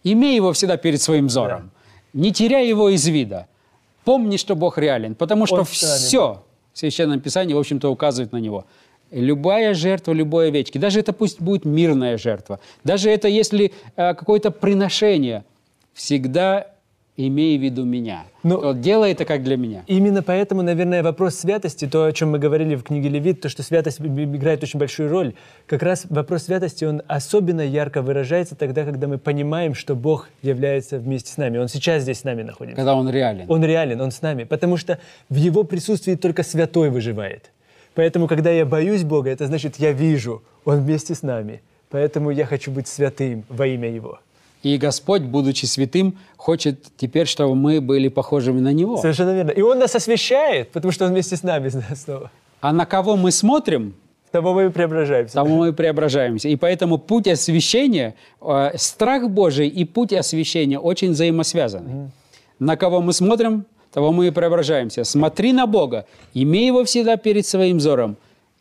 Имей 0.02 0.34
его 0.34 0.52
всегда 0.52 0.76
перед 0.76 1.00
своим 1.00 1.28
взором. 1.28 1.70
Да. 2.14 2.20
Не 2.20 2.32
теряй 2.32 2.66
его 2.66 2.88
из 2.88 3.06
вида. 3.06 3.46
Помни, 4.04 4.36
что 4.36 4.56
Бог 4.56 4.78
реален, 4.78 5.14
потому 5.14 5.46
что 5.46 5.58
Он 5.58 5.64
все 5.64 6.42
в 6.72 6.78
Священном 6.78 7.20
Писании, 7.20 7.54
в 7.54 7.58
общем-то, 7.58 7.88
указывает 7.90 8.32
на 8.32 8.38
него. 8.38 8.64
Любая 9.10 9.74
жертва, 9.74 10.12
любой 10.12 10.48
овечки, 10.48 10.78
даже 10.78 11.00
это 11.00 11.12
пусть 11.12 11.40
будет 11.40 11.66
мирная 11.66 12.16
жертва, 12.16 12.60
даже 12.82 13.10
это 13.10 13.28
если 13.28 13.72
э, 13.96 14.14
какое-то 14.14 14.50
приношение, 14.50 15.44
всегда 15.94 16.66
имей 17.16 17.58
в 17.58 17.62
виду 17.62 17.84
меня. 17.84 18.24
Ну, 18.42 18.60
вот 18.60 18.80
делай 18.80 19.12
это 19.12 19.24
как 19.24 19.42
для 19.42 19.56
меня. 19.56 19.84
Именно 19.86 20.22
поэтому, 20.22 20.62
наверное, 20.62 21.02
вопрос 21.02 21.36
святости, 21.36 21.86
то, 21.86 22.04
о 22.04 22.12
чем 22.12 22.30
мы 22.30 22.38
говорили 22.38 22.74
в 22.74 22.82
книге 22.82 23.10
Левит, 23.10 23.40
то, 23.40 23.48
что 23.48 23.62
святость 23.62 24.00
играет 24.00 24.62
очень 24.62 24.78
большую 24.78 25.10
роль, 25.10 25.34
как 25.66 25.82
раз 25.82 26.06
вопрос 26.08 26.44
святости, 26.44 26.84
он 26.84 27.02
особенно 27.06 27.60
ярко 27.60 28.02
выражается 28.02 28.56
тогда, 28.56 28.84
когда 28.84 29.06
мы 29.08 29.18
понимаем, 29.18 29.74
что 29.74 29.94
Бог 29.94 30.30
является 30.42 30.98
вместе 30.98 31.32
с 31.32 31.36
нами. 31.36 31.58
Он 31.58 31.68
сейчас 31.68 32.02
здесь 32.02 32.20
с 32.20 32.24
нами 32.24 32.42
находится. 32.42 32.76
Когда 32.76 32.94
Он 32.94 33.08
реален. 33.10 33.44
Он 33.48 33.62
реален, 33.62 34.00
Он 34.00 34.10
с 34.10 34.22
нами. 34.22 34.44
Потому 34.44 34.76
что 34.76 34.98
в 35.28 35.36
Его 35.36 35.64
присутствии 35.64 36.14
только 36.14 36.42
святой 36.42 36.90
выживает. 36.90 37.50
Поэтому, 37.94 38.26
когда 38.26 38.50
я 38.50 38.64
боюсь 38.64 39.04
Бога, 39.04 39.28
это 39.30 39.46
значит, 39.46 39.76
я 39.76 39.92
вижу, 39.92 40.42
Он 40.64 40.80
вместе 40.80 41.14
с 41.14 41.22
нами. 41.22 41.60
Поэтому 41.90 42.30
я 42.30 42.46
хочу 42.46 42.70
быть 42.70 42.88
святым 42.88 43.44
во 43.50 43.66
имя 43.66 43.90
Его. 43.90 44.18
И 44.62 44.78
Господь, 44.78 45.22
будучи 45.22 45.66
святым, 45.66 46.18
хочет 46.36 46.86
теперь, 46.96 47.26
чтобы 47.26 47.54
мы 47.54 47.80
были 47.80 48.08
похожими 48.08 48.60
на 48.60 48.72
Него. 48.72 48.96
Совершенно 48.96 49.34
верно. 49.34 49.50
И 49.50 49.60
Он 49.60 49.78
нас 49.78 49.94
освящает, 49.94 50.70
потому 50.70 50.92
что 50.92 51.06
Он 51.06 51.12
вместе 51.12 51.36
с 51.36 51.42
нами 51.42 51.68
снова. 51.94 52.30
А 52.60 52.72
на 52.72 52.86
кого 52.86 53.16
мы 53.16 53.32
смотрим, 53.32 53.94
тому 54.30 54.54
мы 54.54 54.66
и 54.66 54.68
преображаемся. 54.68 55.34
Тому 55.34 55.56
мы 55.58 55.68
и 55.68 55.72
преображаемся. 55.72 56.48
И 56.48 56.56
поэтому 56.56 56.98
путь 56.98 57.26
освящения, 57.26 58.14
э, 58.40 58.70
страх 58.76 59.28
Божий 59.28 59.68
и 59.68 59.84
путь 59.84 60.12
освящения 60.12 60.78
очень 60.78 61.10
взаимосвязаны. 61.10 61.88
Mm. 61.88 62.08
На 62.60 62.76
кого 62.76 63.00
мы 63.00 63.12
смотрим, 63.12 63.66
того 63.92 64.12
мы 64.12 64.28
и 64.28 64.30
преображаемся. 64.30 65.04
Смотри 65.04 65.52
на 65.52 65.66
Бога, 65.66 66.06
имей 66.34 66.66
его 66.66 66.84
всегда 66.84 67.16
перед 67.16 67.46
своим 67.46 67.78
взором. 67.78 68.16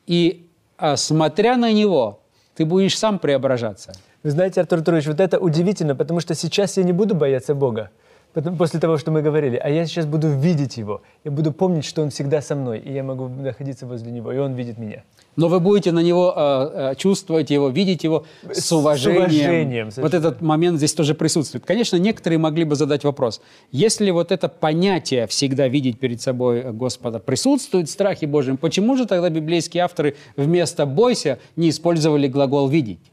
И 0.08 0.48
а, 0.78 0.98
смотря 0.98 1.58
на 1.58 1.72
него, 1.72 2.20
ты 2.56 2.66
будешь 2.66 2.98
сам 2.98 3.20
преображаться. 3.20 3.94
Вы 4.24 4.32
знаете, 4.32 4.62
Артур 4.62 4.80
Артурович, 4.80 5.08
вот 5.08 5.20
это 5.20 5.40
удивительно, 5.40 5.96
потому 5.96 6.20
что 6.20 6.36
сейчас 6.36 6.78
я 6.78 6.84
не 6.84 6.94
буду 6.94 7.16
бояться 7.16 7.56
Бога, 7.56 7.90
после 8.34 8.80
того, 8.80 8.98
что 8.98 9.12
мы 9.12 9.22
говорили, 9.22 9.58
а 9.58 9.70
я 9.70 9.86
сейчас 9.86 10.06
буду 10.06 10.30
видеть 10.30 10.78
Его. 10.78 11.02
Я 11.24 11.32
буду 11.32 11.52
помнить, 11.52 11.86
что 11.86 12.02
Он 12.02 12.12
всегда 12.12 12.42
со 12.42 12.56
мной, 12.56 12.80
и 12.80 12.94
я 12.94 13.04
могу 13.04 13.28
находиться 13.28 13.86
возле 13.86 14.12
Него, 14.12 14.32
и 14.32 14.38
Он 14.38 14.54
видит 14.54 14.78
меня. 14.78 15.04
Но 15.36 15.48
вы 15.48 15.60
будете 15.60 15.92
на 15.92 16.00
него 16.00 16.34
э, 16.36 16.94
чувствовать 16.98 17.50
его, 17.50 17.70
видеть 17.70 18.04
его 18.04 18.26
с 18.52 18.60
С 18.60 18.72
уважением. 18.72 19.24
уважением, 19.24 19.90
вот 19.98 20.14
этот 20.14 20.42
момент 20.42 20.78
здесь 20.78 20.94
тоже 20.94 21.16
присутствует. 21.16 21.66
Конечно, 21.66 21.96
некоторые 21.98 22.38
могли 22.38 22.64
бы 22.64 22.76
задать 22.76 23.04
вопрос. 23.04 23.42
Если 23.72 24.12
вот 24.12 24.32
это 24.32 24.50
понятие 24.50 25.28
всегда 25.28 25.68
видеть 25.68 26.00
перед 26.00 26.22
собой 26.22 26.72
Господа 26.74 27.20
присутствует 27.20 27.88
в 27.88 27.92
страхе 27.92 28.28
Божьем, 28.28 28.58
почему 28.58 28.96
же 28.98 29.06
тогда 29.06 29.30
библейские 29.30 29.84
авторы 29.84 30.16
вместо 30.36 30.86
«бойся» 30.86 31.40
не 31.56 31.70
использовали 31.70 32.28
глагол 32.28 32.68
«видеть»? 32.68 33.11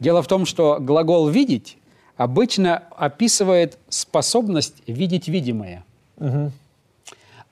Дело 0.00 0.22
в 0.22 0.26
том, 0.26 0.46
что 0.46 0.78
глагол 0.80 1.28
«видеть» 1.28 1.76
обычно 2.16 2.82
описывает 2.96 3.78
способность 3.88 4.74
видеть 4.86 5.28
видимое. 5.28 5.84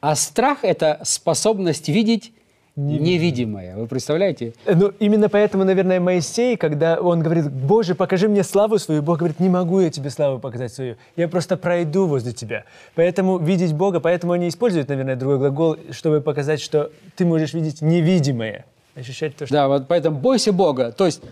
А 0.00 0.14
страх– 0.14 0.58
это 0.62 1.00
способность 1.04 1.88
видеть 1.88 2.32
невидимое. 2.76 3.74
Вы 3.76 3.86
представляете? 3.86 4.52
Э, 4.66 4.74
Ну, 4.74 4.92
именно 4.98 5.28
поэтому, 5.28 5.64
наверное, 5.64 5.98
Моисей, 5.98 6.56
когда 6.56 7.00
он 7.00 7.22
говорит, 7.22 7.50
«Боже, 7.50 7.94
покажи 7.94 8.28
мне 8.28 8.44
славу 8.44 8.78
свою», 8.78 9.02
Бог 9.02 9.18
говорит, 9.18 9.40
«Не 9.40 9.48
могу 9.48 9.80
я 9.80 9.90
тебе 9.90 10.10
славу 10.10 10.38
показать 10.38 10.72
свою, 10.72 10.96
я 11.16 11.26
просто 11.26 11.56
пройду 11.56 12.06
возле 12.06 12.32
тебя». 12.32 12.64
Поэтому 12.94 13.38
видеть 13.38 13.72
Бога, 13.72 14.00
поэтому 14.00 14.34
они 14.34 14.48
используют, 14.48 14.88
наверное, 14.88 15.16
другой 15.16 15.38
глагол, 15.38 15.76
чтобы 15.90 16.20
показать, 16.20 16.60
что 16.60 16.90
ты 17.16 17.24
можешь 17.24 17.54
видеть 17.54 17.80
невидимое, 17.80 18.66
ощущать 18.94 19.36
то, 19.36 19.46
что... 19.46 19.54
Да, 19.54 19.68
вот 19.68 19.88
поэтому 19.88 20.18
бойся 20.18 20.52
Бога. 20.52 20.92
То 20.92 21.06
есть 21.06 21.22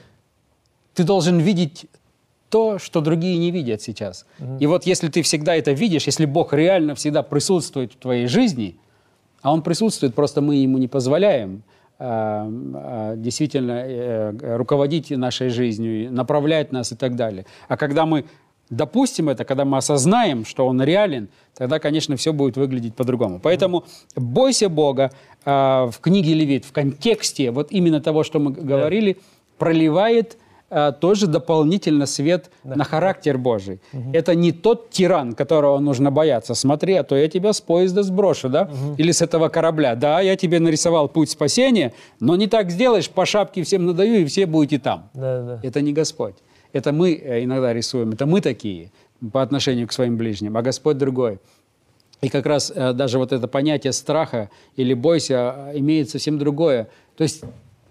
ты 0.95 1.05
должен 1.05 1.39
видеть 1.39 1.87
то, 2.51 2.79
что 2.79 3.01
другие 3.01 3.37
не 3.39 3.51
видят 3.51 3.83
сейчас. 3.83 4.27
И 4.61 4.67
вот 4.67 4.87
если 4.87 5.09
ты 5.09 5.23
всегда 5.23 5.57
это 5.57 5.73
видишь, 5.73 6.05
если 6.07 6.25
Бог 6.25 6.53
реально 6.53 6.95
всегда 6.95 7.23
присутствует 7.23 7.93
в 7.93 7.97
твоей 7.97 8.27
жизни, 8.27 8.77
а 9.43 9.53
Он 9.53 9.63
присутствует, 9.63 10.15
просто 10.15 10.41
мы 10.41 10.57
Ему 10.57 10.79
не 10.79 10.89
позволяем 10.89 11.65
а, 11.99 12.49
а, 12.75 13.17
действительно 13.17 13.73
э, 13.73 14.57
руководить 14.57 15.11
нашей 15.11 15.49
жизнью, 15.49 16.13
направлять 16.13 16.73
нас 16.73 16.93
и 16.93 16.97
так 16.97 17.17
далее. 17.17 17.45
А 17.69 17.77
когда 17.77 18.07
мы 18.07 18.25
допустим 18.71 19.29
это, 19.29 19.45
когда 19.45 19.65
мы 19.65 19.77
осознаем, 19.79 20.45
что 20.45 20.67
Он 20.67 20.83
реален, 20.83 21.29
тогда, 21.57 21.79
конечно, 21.79 22.17
все 22.17 22.33
будет 22.33 22.57
выглядеть 22.57 22.95
по-другому. 22.95 23.41
Поэтому 23.43 23.85
бойся 24.17 24.69
Бога 24.69 25.13
а, 25.45 25.91
в 25.91 25.99
книге 26.01 26.35
Левит, 26.35 26.65
в 26.65 26.73
контексте 26.73 27.51
вот 27.51 27.73
именно 27.73 28.01
того, 28.01 28.23
что 28.23 28.39
мы 28.39 28.53
говорили, 28.53 29.19
проливает 29.59 30.39
а, 30.77 30.91
тоже 30.91 31.29
дополнительно 31.29 32.05
свет 32.07 32.51
на 32.65 32.83
характер 32.83 33.39
Божий. 33.39 33.81
Это 34.13 34.35
не 34.35 34.51
тот 34.51 34.91
тиран, 34.91 35.35
которого 35.35 35.79
нужно 35.79 36.11
бояться. 36.11 36.55
Смотри, 36.55 36.95
а 36.95 37.05
то 37.05 37.15
я 37.15 37.29
тебя 37.29 37.53
с 37.53 37.61
поезда 37.61 38.03
сброшу, 38.03 38.49
да? 38.49 38.69
Или 38.99 39.13
с 39.13 39.23
этого 39.23 39.49
корабля. 39.49 39.95
Да, 39.95 40.21
я 40.21 40.35
тебе 40.37 40.59
нарисовал 40.59 41.09
путь 41.09 41.31
спасения, 41.31 41.93
но 42.19 42.35
не 42.35 42.49
так 42.49 42.73
сделаешь, 42.73 43.09
по 43.09 43.25
шапке 43.25 43.63
всем 43.63 43.87
надаю, 43.87 44.23
и 44.23 44.25
все 44.25 44.47
будете 44.47 44.81
там. 44.81 45.11
Да, 45.15 45.43
да. 45.43 45.61
Это 45.63 45.81
не 45.81 45.93
Господь. 45.93 46.35
Это 46.73 46.93
мы 46.93 47.15
э, 47.15 47.45
иногда 47.45 47.73
рисуем, 47.73 48.11
это 48.11 48.27
мы 48.27 48.41
такие 48.41 48.91
по 49.33 49.43
отношению 49.43 49.87
к 49.87 49.93
своим 49.93 50.17
ближним, 50.17 50.57
а 50.57 50.63
Господь 50.63 50.99
другой. 50.99 51.39
И 52.21 52.29
как 52.29 52.47
раз 52.47 52.73
э, 52.75 52.93
даже 52.95 53.19
вот 53.19 53.33
это 53.33 53.47
понятие 53.47 53.93
страха 53.93 54.51
или 54.75 54.93
бойся 54.93 55.55
э, 55.73 55.79
имеет 55.79 56.11
совсем 56.11 56.37
другое. 56.37 56.89
То 57.17 57.23
есть 57.23 57.45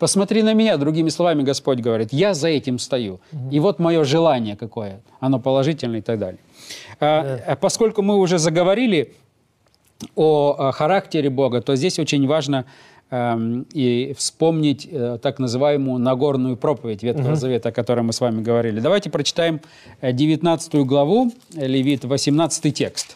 посмотри 0.03 0.43
на 0.43 0.53
меня, 0.53 0.75
другими 0.75 1.07
словами 1.07 1.43
Господь 1.43 1.79
говорит, 1.79 2.11
я 2.11 2.33
за 2.33 2.49
этим 2.49 2.77
стою. 2.77 3.21
И 3.51 3.59
вот 3.61 3.79
мое 3.79 4.03
желание 4.03 4.57
какое, 4.57 4.99
оно 5.21 5.39
положительное 5.39 5.99
и 5.99 6.01
так 6.01 6.19
далее. 6.19 6.39
А, 6.99 7.39
а 7.47 7.55
Поскольку 7.55 8.01
мы 8.01 8.17
уже 8.17 8.37
заговорили 8.37 9.13
о, 10.15 10.71
характере 10.73 11.29
Бога, 11.29 11.61
то 11.61 11.77
здесь 11.77 11.99
очень 11.99 12.27
важно 12.27 12.65
эм, 13.11 13.65
и 13.71 14.13
вспомнить 14.17 14.85
э, 14.91 15.19
так 15.21 15.39
называемую 15.39 15.99
Нагорную 15.99 16.57
проповедь 16.57 17.01
Ветхого 17.01 17.37
Завета, 17.37 17.69
о 17.69 17.71
которой 17.71 18.01
мы 18.01 18.11
с 18.11 18.19
вами 18.19 18.41
говорили. 18.41 18.81
Давайте 18.81 19.09
прочитаем 19.09 19.61
э, 20.01 20.11
19 20.11 20.85
главу, 20.85 21.31
э, 21.55 21.65
Левит, 21.65 22.03
18 22.03 22.75
текст. 22.75 23.15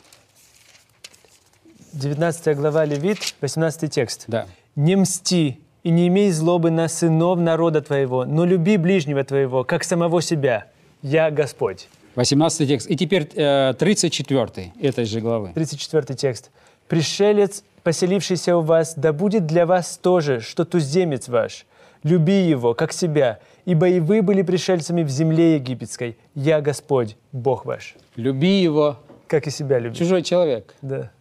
19 1.91 2.55
глава 2.55 2.85
Левит, 2.85 3.35
18 3.41 3.91
текст. 3.91 4.23
Да. 4.27 4.45
«Не 4.77 4.95
мсти 4.95 5.59
и 5.87 5.89
не 5.89 6.09
имей 6.09 6.31
злобы 6.31 6.69
на 6.69 6.89
сынов 6.89 7.39
народа 7.39 7.81
твоего, 7.81 8.25
но 8.25 8.43
люби 8.43 8.75
ближнего 8.75 9.23
твоего, 9.23 9.63
как 9.63 9.85
самого 9.85 10.21
себя. 10.21 10.65
Я 11.01 11.31
Господь». 11.31 11.87
18 12.15 12.67
текст. 12.67 12.89
И 12.89 12.97
теперь 12.97 13.29
э, 13.35 13.73
34 13.79 14.73
этой 14.81 15.05
же 15.05 15.21
главы. 15.21 15.51
34 15.55 16.13
текст. 16.17 16.51
«Пришелец, 16.89 17.63
поселившийся 17.83 18.57
у 18.57 18.61
вас, 18.61 18.95
да 18.97 19.13
будет 19.13 19.45
для 19.45 19.65
вас 19.65 19.97
тоже, 19.97 20.41
что 20.41 20.65
туземец 20.65 21.29
ваш. 21.29 21.65
Люби 22.03 22.41
его, 22.41 22.73
как 22.73 22.91
себя, 22.91 23.39
ибо 23.63 23.87
и 23.87 24.01
вы 24.01 24.21
были 24.21 24.41
пришельцами 24.41 25.03
в 25.03 25.09
земле 25.09 25.55
египетской. 25.55 26.17
Я 26.35 26.59
Господь, 26.59 27.15
Бог 27.31 27.65
ваш». 27.65 27.95
Люби 28.17 28.61
его, 28.61 28.97
Как 29.27 29.47
и 29.47 29.51
себя 29.51 29.79
люби. 29.79 29.95
чужой 29.95 30.21
человек. 30.21 30.75
Да. 30.81 31.11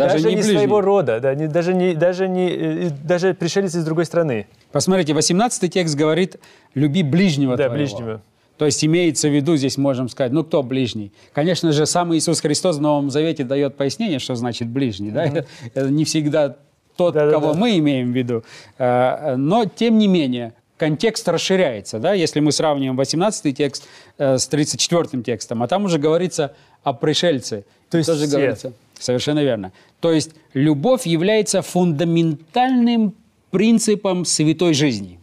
Даже 0.00 0.14
Даже, 0.14 0.28
не 0.28 0.34
не, 0.34 0.40
ближний. 0.42 0.56
своего 0.58 0.80
рода, 0.80 1.20
да, 1.20 1.34
не- 1.34 1.46
даже, 1.48 1.74
не, 1.74 1.94
даже, 1.94 2.28
не, 2.28 2.48
э, 2.50 2.90
даже 3.04 3.34
пришелец 3.34 3.74
из 3.74 3.84
другой 3.84 4.04
страны. 4.04 4.46
Посмотрите, 4.72 5.14
18 5.14 5.68
текст 5.72 5.94
говорит 5.96 6.36
«люби 6.74 7.02
ближнего 7.02 7.56
Да, 7.56 7.66
твоего». 7.66 7.74
ближнего. 7.76 8.22
То 8.58 8.66
есть 8.66 8.84
имеется 8.84 9.28
в 9.28 9.34
виду, 9.34 9.56
здесь 9.56 9.78
можем 9.78 10.08
сказать, 10.10 10.32
ну 10.32 10.44
кто 10.44 10.62
ближний? 10.62 11.12
Конечно 11.32 11.72
же, 11.72 11.86
сам 11.86 12.14
Иисус 12.14 12.40
Христос 12.40 12.76
в 12.76 12.80
Новом 12.82 13.10
Завете 13.10 13.42
дает 13.44 13.76
пояснение, 13.76 14.18
что 14.18 14.34
значит 14.34 14.68
ближний. 14.68 15.10
Да? 15.10 15.24
Это, 15.24 15.46
это 15.74 15.88
не 15.90 16.04
всегда 16.04 16.56
тот, 16.96 17.14
Да-да-да. 17.14 17.32
кого 17.32 17.54
мы 17.54 17.78
имеем 17.78 18.12
в 18.12 18.14
виду. 18.16 18.44
А, 18.78 19.36
Но, 19.36 19.64
тем 19.64 19.96
не 19.96 20.08
менее, 20.08 20.52
контекст 20.76 21.26
расширяется. 21.28 21.98
Да? 22.00 22.12
Если 22.12 22.40
мы 22.40 22.52
сравниваем 22.52 22.96
18 22.98 23.56
текст 23.56 23.84
э, 24.18 24.36
с 24.36 24.46
34 24.48 25.22
текстом, 25.22 25.62
а 25.62 25.68
там 25.68 25.84
уже 25.86 25.98
говорится 25.98 26.54
о 26.82 26.92
пришельце. 26.92 27.64
То 27.88 27.96
есть 27.96 28.08
тоже 28.10 28.26
все. 28.26 28.36
говорится. 28.36 28.72
Совершенно 28.98 29.42
верно. 29.42 29.72
То 30.00 30.12
есть 30.12 30.30
любовь 30.54 31.06
является 31.06 31.62
фундаментальным 31.62 33.14
принципом 33.50 34.24
святой 34.24 34.74
жизни. 34.74 35.18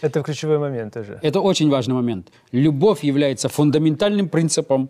Это 0.00 0.22
ключевой 0.22 0.58
момент 0.58 0.94
тоже. 0.94 1.18
Это 1.22 1.40
очень 1.40 1.70
важный 1.70 1.94
момент. 1.94 2.28
Любовь 2.52 3.04
является 3.04 3.48
фундаментальным 3.48 4.28
принципом 4.28 4.88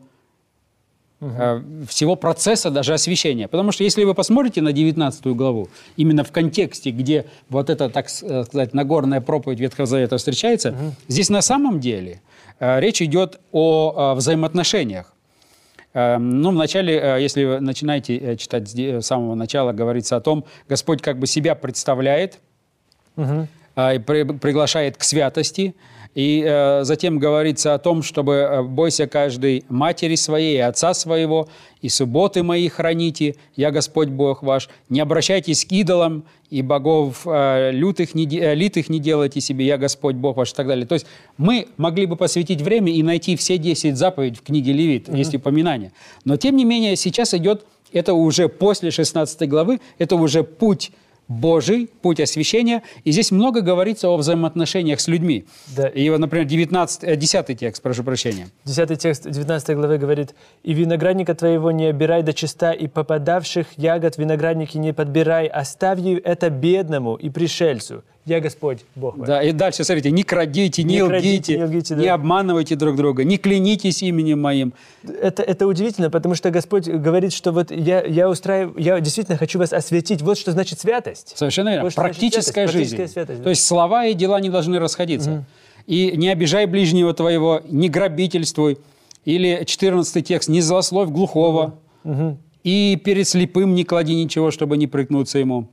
э, 1.20 1.62
всего 1.88 2.16
процесса 2.16 2.70
даже 2.70 2.94
освящения. 2.94 3.46
Потому 3.48 3.72
что 3.72 3.85
если 3.85 4.04
вы 4.04 4.14
посмотрите 4.14 4.62
на 4.62 4.72
19 4.72 5.26
главу, 5.37 5.68
именно 5.98 6.24
в 6.24 6.32
контексте, 6.32 6.90
где 6.90 7.26
вот 7.50 7.68
эта, 7.70 7.90
так 7.90 8.08
с- 8.08 8.44
сказать, 8.46 8.74
Нагорная 8.74 9.20
проповедь 9.20 9.61
Ветхого 9.61 9.87
Завета 9.87 10.16
встречается, 10.16 10.74
здесь 11.08 11.28
на 11.30 11.42
самом 11.42 11.78
деле 11.80 12.20
э, 12.58 12.80
речь 12.80 13.02
идет 13.02 13.38
о 13.52 14.12
э, 14.12 14.14
взаимоотношениях. 14.16 15.12
Э, 15.94 16.18
Ну, 16.18 16.50
вначале, 16.50 16.94
э, 16.98 17.20
если 17.22 17.44
вы 17.44 17.61
начинаете 17.61 18.16
э, 18.16 18.37
читать 18.37 18.68
с 18.68 18.72
де- 18.72 19.00
с 19.00 19.07
самого 19.07 19.35
начала, 19.35 19.72
говорится 19.72 20.16
о 20.16 20.20
том, 20.20 20.44
Господь 20.68 21.02
как 21.02 21.18
бы 21.18 21.26
себя 21.26 21.55
представляет, 21.55 22.38
при- 23.14 23.48
приглашает 23.74 24.96
к 24.96 25.02
святости. 25.02 25.74
И 26.14 26.44
э, 26.46 26.85
затем 26.85 27.18
говорится 27.18 27.72
о 27.72 27.78
том, 27.78 28.02
чтобы 28.02 28.35
э, 28.35 28.62
бойся 28.62 29.06
каждой 29.06 29.64
матери 29.70 30.14
своей 30.14 30.56
и 30.58 30.61
отца 30.61 30.92
своего, 30.92 31.48
и 31.80 31.88
субботы 31.88 32.42
мои 32.42 32.68
храните, 32.68 33.37
я 33.56 33.70
Господь 33.70 34.08
Бог 34.08 34.42
ваш. 34.42 34.68
Не 34.90 35.00
обращайтесь 35.00 35.64
к 35.64 35.72
идолам, 35.72 36.24
и 36.50 36.61
богов 36.61 37.22
э, 37.24 37.70
лютых 37.72 38.14
не, 38.14 38.26
э, 38.26 38.54
литых 38.54 38.90
не 38.90 39.00
делайте 39.00 39.40
себе, 39.40 39.64
я 39.64 39.78
Господь 39.78 40.16
Бог 40.16 40.37
ваш 40.37 40.52
и 40.52 40.54
так 40.54 40.66
далее. 40.66 40.85
То 40.85 40.94
есть 40.94 41.06
мы 41.38 41.68
могли 41.78 42.04
бы 42.04 42.16
посвятить 42.16 42.61
время 42.61 42.92
и 42.92 43.02
найти 43.02 43.35
все 43.37 43.56
10 43.56 43.96
заповедей 43.96 44.37
в 44.37 44.42
книге 44.42 44.72
Левит, 44.74 45.08
есть 45.08 45.35
упоминания. 45.35 45.92
Но 46.26 46.37
тем 46.37 46.56
не 46.56 46.66
менее 46.66 46.96
сейчас 46.96 47.32
идет, 47.32 47.64
это 47.90 48.12
уже 48.12 48.50
после 48.50 48.90
16 48.90 49.48
главы, 49.48 49.80
это 49.96 50.16
уже 50.16 50.44
путь 50.44 50.92
Божий, 51.28 51.88
путь 52.02 52.20
освящения. 52.20 52.82
И 53.04 53.12
здесь 53.12 53.30
много 53.30 53.61
говорится 53.61 54.08
о 54.08 54.16
взаимоотношениях 54.16 55.00
с 55.00 55.08
людьми. 55.08 55.46
Да. 55.76 55.88
И 55.88 56.08
вот, 56.11 56.18
например, 56.18 56.46
19, 56.46 57.04
э, 57.04 57.16
10 57.16 57.58
текст, 57.58 57.82
прошу 57.82 58.04
прощения. 58.04 58.48
10 58.64 58.98
текст 58.98 59.30
19 59.30 59.76
главы 59.76 59.98
говорит, 59.98 60.35
«И 60.62 60.72
виноградника 60.72 61.35
твоего 61.35 61.70
не 61.70 61.87
обирай 61.87 62.22
до 62.22 62.32
чиста, 62.32 62.72
и 62.72 62.87
попадавших 62.87 63.66
ягод 63.76 64.18
виноградники 64.18 64.78
не 64.78 64.92
подбирай, 64.92 65.46
оставь 65.46 65.92
это 66.24 66.50
бедному 66.50 67.16
и 67.16 67.30
пришельцу, 67.30 68.02
я 68.24 68.40
Господь, 68.40 68.85
Бог 68.94 69.16
ваш. 69.18 69.26
Да, 69.26 69.42
и 69.42 69.50
дальше, 69.52 69.82
смотрите, 69.82 70.11
не 70.12 70.22
крадите, 70.22 70.85
не, 70.85 70.94
Не 70.96 71.02
лгите, 71.02 71.56
не 71.58 71.64
лгите, 71.64 71.94
да. 71.96 72.02
не 72.02 72.06
обманывайте 72.08 72.76
друг 72.76 72.94
друга, 72.96 73.24
не 73.24 73.37
клянитесь 73.37 74.02
именем 74.02 74.40
моим. 74.40 74.72
Это, 75.20 75.42
это 75.42 75.66
удивительно, 75.66 76.08
потому 76.08 76.37
что 76.37 76.50
Господь 76.50 76.87
говорит, 76.87 77.32
что 77.32 77.50
вот 77.50 77.72
я, 77.72 78.04
я 78.04 78.28
устраиваю, 78.28 78.74
я 78.78 79.00
действительно 79.00 79.37
хочу 79.37 79.58
вас 79.58 79.72
осветить. 79.72 80.22
Вот 80.22 80.38
что 80.38 80.52
значит 80.52 80.78
святость. 80.78 81.37
Совершенно 81.37 81.70
верно. 81.70 81.85
Вот 81.85 81.94
Практическая 81.94 82.68
святость, 82.68 82.72
жизнь. 82.72 82.96
практическая 82.96 83.20
святость, 83.24 83.38
да. 83.40 83.44
То 83.44 83.50
есть 83.50 83.66
слова 83.66 84.06
и 84.06 84.14
дела 84.14 84.40
не 84.40 84.50
должны 84.50 84.78
расходиться. 84.78 85.44
И 85.88 86.12
не 86.16 86.28
обижай 86.28 86.66
ближнего 86.66 87.12
твоего, 87.12 87.61
не 87.68 87.88
грабительствуй. 87.88 88.78
Или 89.24 89.64
14 89.66 90.26
текст, 90.26 90.48
не 90.48 90.61
злословь 90.61 91.08
глухого. 91.11 91.74
И 92.62 93.00
перед 93.04 93.26
слепым 93.26 93.74
не 93.74 93.82
клади 93.82 94.14
ничего, 94.14 94.52
чтобы 94.52 94.76
не 94.76 94.87
прикнуться 94.87 95.40
ему. 95.40 95.71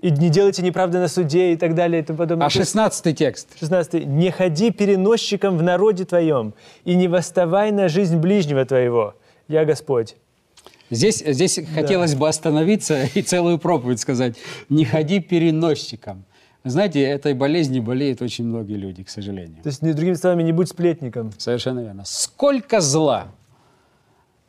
И 0.00 0.10
не 0.10 0.28
делайте 0.28 0.62
неправды 0.62 0.98
на 0.98 1.08
суде 1.08 1.52
и 1.52 1.56
так 1.56 1.74
далее 1.74 2.02
и 2.02 2.04
тому 2.04 2.18
подобное. 2.18 2.46
А 2.46 2.50
16 2.50 3.16
текст. 3.16 3.58
16. 3.58 4.06
«Не 4.06 4.30
ходи 4.30 4.70
переносчиком 4.70 5.56
в 5.56 5.62
народе 5.62 6.04
твоем, 6.04 6.52
и 6.84 6.94
не 6.94 7.08
восставай 7.08 7.72
на 7.72 7.88
жизнь 7.88 8.16
ближнего 8.16 8.64
твоего. 8.64 9.14
Я 9.48 9.64
Господь». 9.64 10.16
Здесь, 10.90 11.24
здесь 11.26 11.58
хотелось 11.74 12.14
бы 12.14 12.28
остановиться 12.28 13.08
и 13.14 13.22
целую 13.22 13.58
проповедь 13.58 13.98
сказать. 13.98 14.36
Не 14.68 14.84
ходи 14.84 15.20
переносчиком. 15.20 16.24
Знаете, 16.62 17.00
этой 17.02 17.34
болезнью 17.34 17.82
болеют 17.82 18.22
очень 18.22 18.44
многие 18.44 18.76
люди, 18.76 19.02
к 19.02 19.08
сожалению. 19.08 19.62
То 19.62 19.68
есть, 19.68 19.80
другими 19.80 20.14
словами, 20.14 20.42
не 20.42 20.52
будь 20.52 20.68
сплетником. 20.68 21.32
Совершенно 21.38 21.80
верно. 21.80 22.02
Сколько 22.04 22.80
зла 22.80 23.28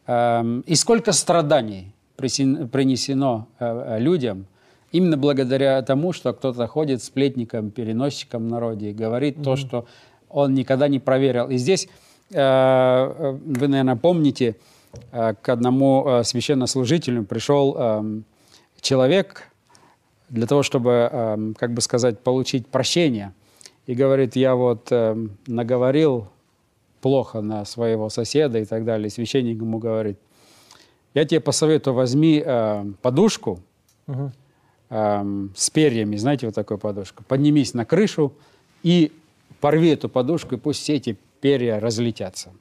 эм, 0.08 0.62
и 0.62 0.76
сколько 0.76 1.12
страданий 1.12 1.94
принесено 2.18 3.48
э, 3.60 3.98
людям 4.00 4.48
именно 4.92 5.18
благодаря 5.18 5.82
тому, 5.82 6.14
что 6.14 6.34
кто-то 6.34 6.68
ходит 6.68 7.04
сплетником, 7.04 7.72
переносчиком 7.72 8.48
в 8.48 8.50
народе 8.50 8.92
и 8.92 8.94
говорит 8.94 9.44
то, 9.44 9.56
что 9.56 9.86
он 10.30 10.54
никогда 10.54 10.88
не 10.88 11.00
проверил. 11.00 11.50
И 11.50 11.58
здесь 11.58 11.88
э, 12.32 12.38
э, 12.38 13.32
вы, 13.46 13.68
наверное, 13.68 13.96
помните, 13.96 14.56
э, 15.12 15.34
к 15.42 15.50
одному 15.50 16.06
э, 16.08 16.24
священнослужителю 16.24 17.24
пришел 17.24 17.76
эм, 17.78 18.26
человек 18.82 19.50
для 20.30 20.48
того, 20.48 20.64
чтобы, 20.64 21.10
эм, 21.12 21.54
как 21.54 21.74
бы 21.74 21.82
сказать, 21.82 22.20
получить 22.20 22.68
прощение. 22.68 23.34
И 23.86 23.94
говорит, 23.94 24.36
я 24.36 24.56
вот 24.56 24.92
эм, 24.92 25.38
наговорил 25.48 26.28
плохо 27.02 27.42
на 27.42 27.64
своего 27.64 28.10
соседа 28.10 28.60
и 28.60 28.66
так 28.66 28.84
далее. 28.84 29.10
Священник 29.10 29.62
ему 29.62 29.78
говорит, 29.78 30.20
я 31.14 31.24
тебе 31.26 31.40
посоветую, 31.40 31.94
возьми 31.94 32.44
э, 32.46 32.86
подушку 33.02 33.60
эм, 34.90 35.54
с 35.56 35.70
перьями, 35.70 36.16
знаете, 36.16 36.46
вот 36.46 36.56
такую 36.56 36.78
подушку, 36.78 37.24
поднимись 37.24 37.74
на 37.74 37.86
крышу 37.86 38.34
и 38.84 39.12
порви 39.60 39.90
эту 39.90 40.10
подушку, 40.10 40.56
и 40.56 40.58
пусть 40.58 40.82
все 40.82 40.96
эти 40.96 41.18
перья 41.42 41.80
разлетятся. 41.80 42.52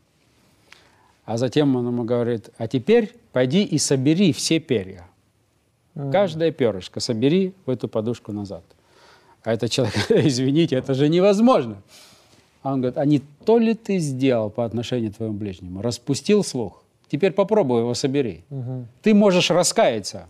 А 1.25 1.37
затем 1.37 1.75
он 1.77 1.87
ему 1.89 2.05
говорит, 2.05 2.51
а 2.57 2.69
теперь 2.69 3.13
пойди 3.33 3.65
и 3.65 3.79
собери 3.79 4.33
все 4.33 4.61
перья. 4.61 5.07
Каждое 6.13 6.53
перышко 6.53 7.01
собери 7.01 7.55
в 7.65 7.71
эту 7.71 7.89
подушку 7.89 8.33
назад. 8.33 8.63
А 9.43 9.53
этот 9.53 9.71
человек, 9.71 9.95
извините, 10.11 10.77
это 10.77 10.95
же 10.95 11.09
невозможно. 11.09 11.83
А 12.63 12.73
он 12.73 12.81
говорит, 12.81 12.99
а 12.99 13.07
не 13.07 13.21
то 13.45 13.59
ли 13.59 13.75
ты 13.75 13.99
сделал 13.99 14.51
по 14.51 14.65
отношению 14.65 15.13
к 15.13 15.17
твоему 15.17 15.37
ближнему? 15.37 15.83
Распустил 15.83 16.45
слух. 16.45 16.83
Теперь 17.09 17.33
попробуй 17.33 17.81
его 17.81 17.95
собери. 17.95 18.45
Ты 19.03 19.15
можешь 19.15 19.51
раскаяться. 19.51 20.29